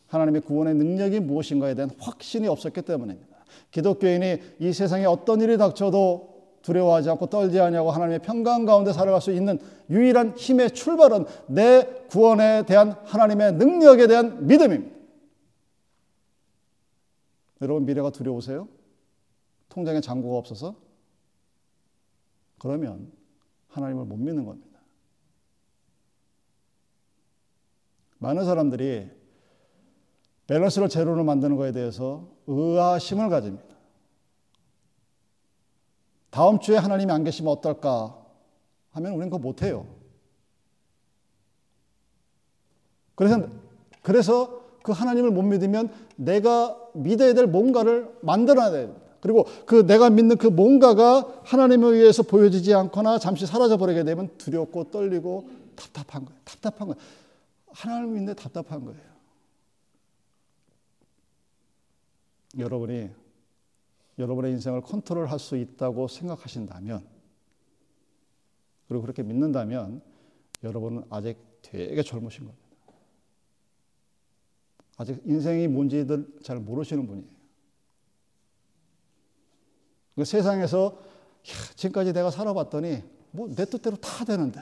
하나님의 0.08 0.42
구원의 0.42 0.76
능력이 0.76 1.20
무엇인가에 1.20 1.76
대한 1.76 1.92
확신이 2.00 2.48
없었기 2.48 2.82
때문입니다. 2.82 3.38
기독교인이 3.72 4.40
이 4.60 4.74
세상에 4.74 5.06
어떤 5.06 5.42
일이 5.42 5.58
닥쳐도 5.58 6.29
두려워하지 6.62 7.10
않고 7.12 7.28
떨지 7.28 7.60
않냐고 7.60 7.92
하나님의 7.92 8.20
평강 8.20 8.66
가운데 8.66 8.94
살아갈 8.94 9.22
수 9.22 9.32
있는 9.32 9.60
유일한 9.90 10.36
힘의 10.36 10.72
출발은 10.72 11.26
내 11.48 11.86
구원에 12.10 12.64
대한 12.66 12.92
하나님의 13.06 13.54
능력에 13.54 14.08
대한 14.08 14.46
믿음입니다. 14.46 14.98
여러분 17.62 17.86
미래가 17.86 18.10
두려우세요? 18.12 18.68
통장에 19.70 20.02
잔고가 20.02 20.38
없어서? 20.38 20.76
그러면 22.58 23.12
하나님을 23.70 24.06
못 24.06 24.18
믿는 24.18 24.46
겁니다. 24.46 24.80
많은 28.20 28.44
사람들이 28.44 29.10
밸런스를 30.48 30.90
제로로 30.90 31.24
만드는 31.24 31.56
것에 31.56 31.72
대해서 31.72 32.28
의아심을 32.48 33.30
가집니다. 33.30 33.69
다음 36.30 36.60
주에 36.60 36.78
하나님이 36.78 37.12
안 37.12 37.24
계시면 37.24 37.52
어떨까 37.52 38.16
하면 38.92 39.12
우리는 39.12 39.30
그거 39.30 39.40
못해요. 39.40 39.86
그래서, 43.16 43.48
그래서 44.02 44.62
그 44.84 44.92
하나님을 44.92 45.32
못 45.32 45.42
믿으면 45.42 45.92
내가 46.16 46.78
믿어야 46.94 47.34
될 47.34 47.48
뭔가를 47.48 48.16
만들어야 48.22 48.72
돼요. 48.72 48.96
그리고 49.22 49.46
그 49.66 49.86
내가 49.86 50.10
믿는 50.10 50.38
그 50.38 50.48
뭔가가 50.48 51.42
하나님에 51.44 51.86
의해서 51.88 52.24
보여지지 52.24 52.74
않거나 52.74 53.20
잠시 53.20 53.46
사라져 53.46 53.78
버리게 53.78 54.04
되면 54.04 54.30
두렵고 54.38 54.92
떨리고 54.92 55.50
답답한 55.76 56.26
거예요. 56.26 56.40
답답한 56.46 56.88
거예요. 56.88 57.02
하나님을 57.72 58.14
믿는데 58.14 58.42
답답한 58.42 58.86
거예요. 58.86 59.10
여러분이 62.58 63.10
여러분의 64.20 64.52
인생을 64.52 64.82
컨트롤할 64.82 65.40
수 65.40 65.58
있다고 65.58 66.08
생각하신다면 66.08 67.08
그리고 68.88 69.02
그렇게 69.02 69.24
믿는다면 69.24 70.02
여러분은 70.64 71.04
아직 71.10 71.38
되게 71.62 72.04
젊으신 72.04 72.46
겁니다. 72.46 72.68
아직 74.98 75.22
인생이 75.26 75.68
뭔지들 75.70 76.40
잘 76.44 76.60
모르시는 76.60 77.08
분이에요. 77.08 77.30
그 80.16 80.26
세상에서 80.26 80.98
야, 80.98 81.74
지금까지 81.76 82.12
내가 82.12 82.30
살아봤더니 82.30 83.02
뭐 83.32 83.48
내 83.56 83.66
뜻대로 83.66 83.96
다 83.96 84.26
되는데 84.26 84.62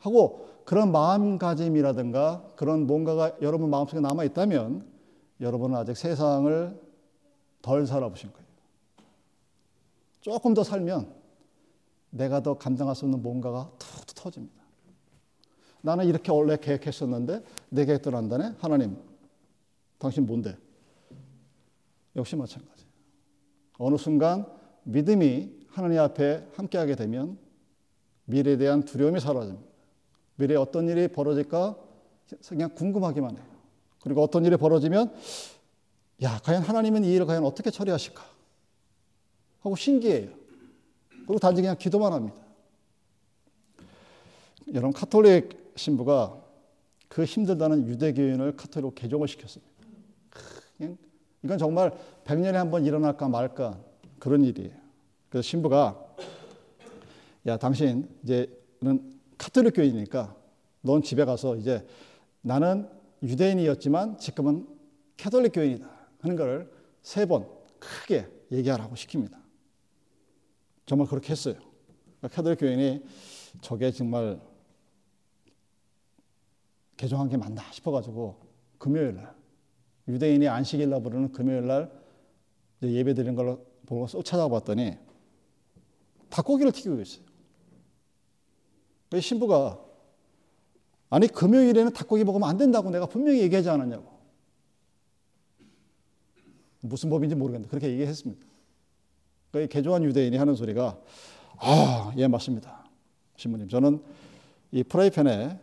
하고 0.00 0.48
그런 0.64 0.90
마음가짐이라든가 0.92 2.52
그런 2.56 2.86
뭔가가 2.86 3.36
여러분 3.42 3.68
마음속에 3.68 4.00
남아 4.00 4.24
있다면 4.24 4.86
여러분은 5.40 5.76
아직 5.76 5.96
세상을 5.96 6.80
덜 7.62 7.86
살아보신 7.86 8.32
거예요. 8.32 8.46
조금 10.20 10.54
더 10.54 10.62
살면 10.62 11.12
내가 12.10 12.42
더 12.42 12.58
감당할 12.58 12.94
수 12.94 13.04
없는 13.04 13.22
뭔가가 13.22 13.72
툭툭 13.78 14.14
터집니다. 14.14 14.62
나는 15.80 16.06
이렇게 16.06 16.30
원래 16.30 16.56
계획했었는데 16.56 17.42
내 17.70 17.84
계획대로 17.84 18.16
한다네? 18.16 18.54
하나님, 18.58 18.96
당신 19.98 20.26
뭔데? 20.26 20.56
역시 22.14 22.36
마찬가지. 22.36 22.86
어느 23.78 23.96
순간 23.96 24.46
믿음이 24.84 25.66
하나님 25.68 25.98
앞에 26.00 26.46
함께하게 26.54 26.94
되면 26.94 27.38
미래에 28.26 28.56
대한 28.56 28.84
두려움이 28.84 29.18
사라집니다. 29.18 29.66
미래에 30.36 30.56
어떤 30.56 30.88
일이 30.88 31.08
벌어질까 31.08 31.76
그냥 32.48 32.70
궁금하기만 32.74 33.36
해요. 33.36 33.44
그리고 34.00 34.22
어떤 34.22 34.44
일이 34.44 34.56
벌어지면 34.56 35.12
야, 36.22 36.38
과연 36.44 36.62
하나님은 36.62 37.04
이 37.04 37.12
일을 37.14 37.26
과연 37.26 37.44
어떻게 37.44 37.70
처리하실까? 37.70 38.22
하고 39.60 39.76
신기해요. 39.76 40.30
그리고 41.08 41.38
단지 41.38 41.62
그냥 41.62 41.76
기도만 41.78 42.12
합니다. 42.12 42.36
여러분, 44.68 44.92
카톨릭 44.92 45.72
신부가 45.76 46.40
그 47.08 47.24
힘들다는 47.24 47.86
유대교인을 47.88 48.56
카톨릭으로 48.56 48.94
개종을 48.94 49.28
시켰습니다. 49.28 49.72
그냥 50.78 50.96
이건 51.42 51.58
정말 51.58 51.92
100년에 52.24 52.52
한 52.52 52.70
번 52.70 52.84
일어날까 52.84 53.28
말까 53.28 53.78
그런 54.18 54.44
일이에요. 54.44 54.70
그래서 55.28 55.42
신부가 55.42 56.00
야, 57.46 57.56
당신 57.56 58.08
이제는 58.22 59.12
카톨릭 59.38 59.74
교인이니까 59.74 60.36
넌 60.82 61.02
집에 61.02 61.24
가서 61.24 61.56
이제 61.56 61.84
나는 62.42 62.88
유대인이었지만 63.22 64.18
지금은 64.18 64.66
캐톨릭 65.16 65.52
교인이다 65.54 65.90
하는 66.22 66.36
걸세번 67.02 67.48
크게 67.78 68.28
얘기하라고 68.52 68.94
시킵니다. 68.94 69.40
정말 70.86 71.08
그렇게 71.08 71.32
했어요. 71.32 71.56
그러니까 72.18 72.28
캐톨릭 72.28 72.60
교인이 72.60 73.04
저게 73.60 73.90
정말 73.90 74.40
개종한 76.96 77.28
게 77.28 77.36
맞나 77.36 77.62
싶어가지고 77.72 78.40
금요일 78.78 79.16
날 79.16 79.34
유대인이 80.06 80.46
안식일날 80.46 81.02
부르는 81.02 81.32
금요일 81.32 81.66
날 81.66 81.92
예배 82.82 83.14
드리는 83.14 83.34
걸 83.34 83.58
보고 83.86 84.06
쏙 84.06 84.24
찾아봤더니 84.24 84.96
닭고기를 86.30 86.70
튀기고 86.72 87.00
있어요. 87.00 87.24
신부가 89.20 89.84
아니 91.10 91.26
금요일에는 91.26 91.92
닭고기 91.92 92.24
먹으면 92.24 92.48
안 92.48 92.56
된다고 92.56 92.90
내가 92.90 93.06
분명히 93.06 93.40
얘기하지 93.40 93.68
않았냐고. 93.68 94.11
무슨 96.82 97.10
법인지 97.10 97.34
모르겠는데 97.34 97.70
그렇게 97.70 97.90
얘기했습니다. 97.90 98.44
그 99.52 99.66
개조한 99.68 100.04
유대인이 100.04 100.36
하는 100.36 100.54
소리가 100.54 101.00
아, 101.58 102.12
예 102.16 102.26
맞습니다. 102.26 102.84
신부님 103.36 103.68
저는 103.68 104.02
이 104.72 104.82
프라이팬에 104.82 105.58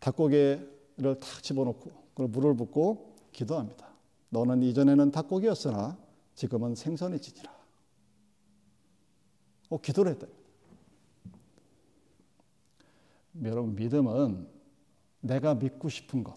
닭고기를 0.00 1.18
탁 1.20 1.42
집어넣고 1.42 1.90
그리고 2.14 2.30
물을 2.30 2.54
붓고 2.54 3.14
기도합니다. 3.32 3.86
너는 4.30 4.62
이전에는 4.62 5.10
닭고기였으나 5.10 5.96
지금은 6.34 6.74
생선이 6.74 7.18
지니라. 7.18 7.56
어, 9.70 9.80
기도를 9.80 10.12
했다. 10.12 10.26
여러분 13.42 13.74
믿음은 13.74 14.48
내가 15.20 15.54
믿고 15.54 15.88
싶은 15.88 16.24
것, 16.24 16.36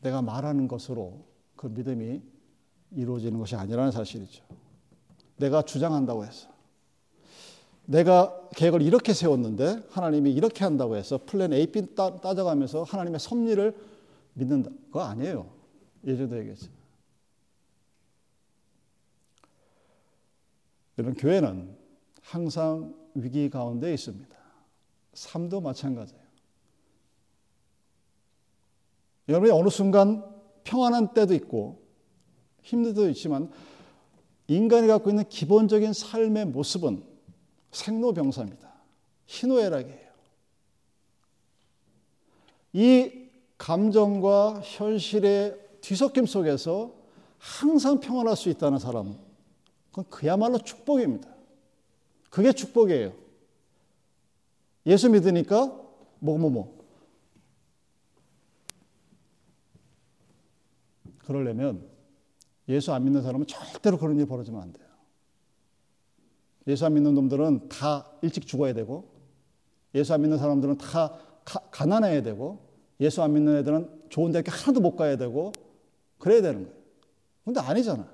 내가 0.00 0.22
말하는 0.22 0.68
것으로 0.68 1.24
그 1.56 1.66
믿음이 1.68 2.22
이루어지는 2.94 3.38
것이 3.38 3.56
아니라는 3.56 3.90
사실이죠. 3.90 4.44
내가 5.36 5.62
주장한다고 5.62 6.24
해서 6.24 6.48
내가 7.84 8.48
계획을 8.54 8.82
이렇게 8.82 9.12
세웠는데 9.12 9.88
하나님이 9.90 10.32
이렇게 10.32 10.64
한다고 10.64 10.96
해서 10.96 11.18
플랜 11.26 11.52
A, 11.52 11.66
B 11.66 11.94
따져가면서 11.94 12.84
하나님의 12.84 13.18
섭리를 13.18 13.76
믿는다. 14.34 14.70
그거 14.86 15.02
아니에요. 15.02 15.50
예전도 16.06 16.38
얘기했죠. 16.38 16.70
여러분, 20.98 21.14
교회는 21.14 21.76
항상 22.22 22.94
위기 23.14 23.50
가운데 23.50 23.92
있습니다. 23.92 24.36
삶도 25.14 25.60
마찬가지예요. 25.60 26.22
여러분이 29.28 29.52
어느 29.52 29.68
순간 29.68 30.24
평안한 30.64 31.14
때도 31.14 31.34
있고 31.34 31.81
힘든 32.62 32.94
때도 32.94 33.08
있지만 33.10 33.50
인간이 34.48 34.86
갖고 34.86 35.10
있는 35.10 35.28
기본적인 35.28 35.92
삶의 35.92 36.46
모습은 36.46 37.04
생로병사입니다. 37.70 38.72
희노애락이에요. 39.26 40.12
이 42.74 43.28
감정과 43.58 44.60
현실의 44.62 45.58
뒤섞임 45.80 46.26
속에서 46.26 46.94
항상 47.38 48.00
평안할 48.00 48.36
수 48.36 48.48
있다는 48.48 48.78
사람은 48.78 49.16
그건 49.90 50.04
그야말로 50.08 50.58
축복입니다. 50.58 51.28
그게 52.30 52.52
축복이에요. 52.52 53.12
예수 54.86 55.10
믿으니까 55.10 55.78
뭐뭐 56.18 56.50
뭐. 56.50 56.82
그러려면 61.18 61.91
예수 62.72 62.92
안 62.92 63.04
믿는 63.04 63.22
사람은 63.22 63.46
절대로 63.46 63.98
그런 63.98 64.16
일이 64.16 64.26
벌어지면 64.26 64.60
안 64.60 64.72
돼요. 64.72 64.86
예수 66.66 66.86
안 66.86 66.94
믿는 66.94 67.14
놈들은 67.14 67.68
다 67.68 68.06
일찍 68.22 68.46
죽어야 68.46 68.72
되고 68.72 69.04
예수 69.94 70.14
안 70.14 70.22
믿는 70.22 70.38
사람들은 70.38 70.78
다 70.78 71.12
가, 71.44 71.86
난해야 71.86 72.22
되고 72.22 72.60
예수 73.00 73.22
안 73.22 73.32
믿는 73.32 73.58
애들은 73.58 74.02
좋은 74.08 74.32
대학교 74.32 74.50
하나도 74.50 74.80
못 74.80 74.96
가야 74.96 75.16
되고 75.16 75.52
그래야 76.18 76.40
되는 76.40 76.64
거예요. 76.64 76.76
근데 77.44 77.60
아니잖아. 77.60 78.06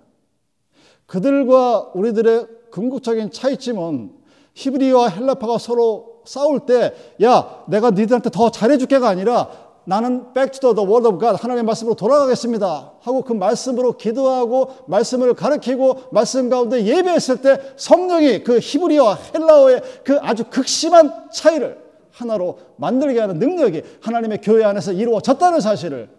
그들과 1.06 1.92
우리들의 1.94 2.48
궁극적인 2.70 3.30
차이점은 3.30 4.14
히브리와 4.54 5.08
헬라파가 5.08 5.58
서로 5.58 6.22
싸울 6.24 6.66
때, 6.66 6.94
야, 7.22 7.64
내가 7.68 7.90
니들한테 7.90 8.30
더 8.30 8.50
잘해줄게가 8.50 9.08
아니라 9.08 9.67
나는 9.88 10.34
back 10.34 10.60
to 10.60 10.74
the 10.74 10.86
word 10.86 11.08
of 11.08 11.18
God, 11.18 11.40
하나님의 11.40 11.64
말씀으로 11.64 11.94
돌아가겠습니다. 11.94 12.92
하고 13.00 13.22
그 13.22 13.32
말씀으로 13.32 13.96
기도하고 13.96 14.74
말씀을 14.86 15.32
가르치고 15.32 16.10
말씀 16.12 16.50
가운데 16.50 16.84
예배했을 16.84 17.40
때 17.40 17.58
성령이 17.76 18.44
그 18.44 18.58
히브리와 18.58 19.14
헬라어의 19.34 19.82
그 20.04 20.18
아주 20.20 20.44
극심한 20.50 21.30
차이를 21.30 21.82
하나로 22.10 22.58
만들게 22.76 23.18
하는 23.18 23.38
능력이 23.38 23.82
하나님의 24.02 24.42
교회 24.42 24.62
안에서 24.62 24.92
이루어졌다는 24.92 25.60
사실을 25.62 26.10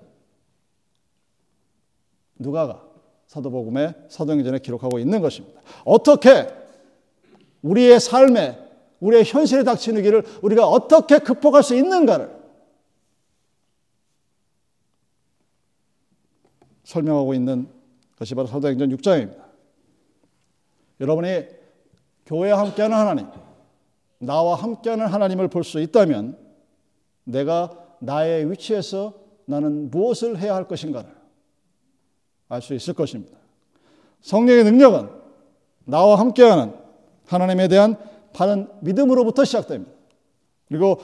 누가가 2.39 2.81
사도복음의 3.27 3.93
사도행전에 4.09 4.59
기록하고 4.59 4.97
있는 4.97 5.21
것입니다. 5.21 5.61
어떻게 5.85 6.47
우리의 7.61 7.99
삶에 7.99 8.57
우리의 8.99 9.25
현실에 9.25 9.63
닥치는 9.63 10.01
길을 10.01 10.23
우리가 10.41 10.65
어떻게 10.65 11.19
극복할 11.19 11.61
수 11.61 11.75
있는가를 11.75 12.38
설명하고 16.89 17.35
있는 17.35 17.67
것이 18.17 18.33
바로 18.33 18.47
사도행전 18.47 18.89
6장입니다. 18.97 19.43
여러분이 20.99 21.45
교회와 22.25 22.59
함께하는 22.59 22.97
하나님, 22.97 23.27
나와 24.17 24.55
함께하는 24.55 25.05
하나님을 25.05 25.47
볼 25.49 25.63
수 25.63 25.79
있다면 25.79 26.35
내가 27.25 27.77
나의 27.99 28.49
위치에서 28.49 29.13
나는 29.45 29.91
무엇을 29.91 30.39
해야 30.39 30.55
할 30.55 30.67
것인가를 30.67 31.09
알 32.49 32.61
수 32.61 32.73
있을 32.73 32.95
것입니다. 32.95 33.37
성령의 34.21 34.63
능력은 34.63 35.09
나와 35.85 36.17
함께하는 36.17 36.73
하나님에 37.27 37.67
대한 37.67 37.97
바른 38.33 38.67
믿음으로부터 38.81 39.45
시작됩니다. 39.45 39.91
그리고 40.67 40.99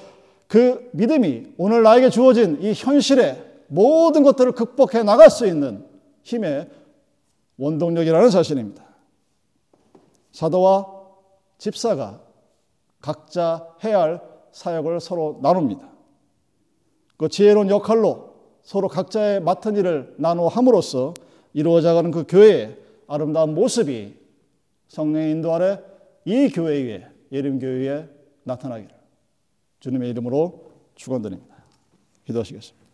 그 0.48 0.90
믿음이 0.94 1.54
오늘 1.58 1.84
나에게 1.84 2.10
주어진 2.10 2.60
이 2.62 2.74
현실의 2.74 3.55
모든 3.68 4.24
것들을 4.24 4.51
극복해 4.53 5.03
나갈 5.03 5.30
수 5.30 5.47
있는 5.47 5.86
힘의 6.24 6.70
원동력이라는 7.57 8.30
사실입니다. 8.30 8.84
사도와 10.32 10.93
집사가 11.57 12.22
각자 13.01 13.68
해야 13.84 14.01
할 14.01 14.22
사역을 14.51 14.99
서로 14.99 15.39
나눕니다. 15.41 15.89
그 17.18 17.30
지혜로운 17.30 17.70
역할로 17.70 18.36
서로 18.61 18.88
각자의 18.88 19.41
맡은 19.41 19.76
일을 19.76 20.16
나누어 20.18 20.47
함으로써 20.47 21.13
이루어져가는 21.53 22.11
그 22.11 22.26
교회의 22.28 22.78
아름다운 23.07 23.53
모습이 23.53 24.16
성령의 24.88 25.32
인도 25.32 25.53
아래 25.53 25.80
이 26.26 26.49
교회 26.49 26.82
위에 26.84 27.07
예림 27.32 27.59
교회에 27.59 28.09
나타나기를 28.43 28.95
주님의 29.80 30.09
이름으로 30.09 30.72
축원드립니다. 30.95 31.55
기도하시겠습니다. 32.26 32.85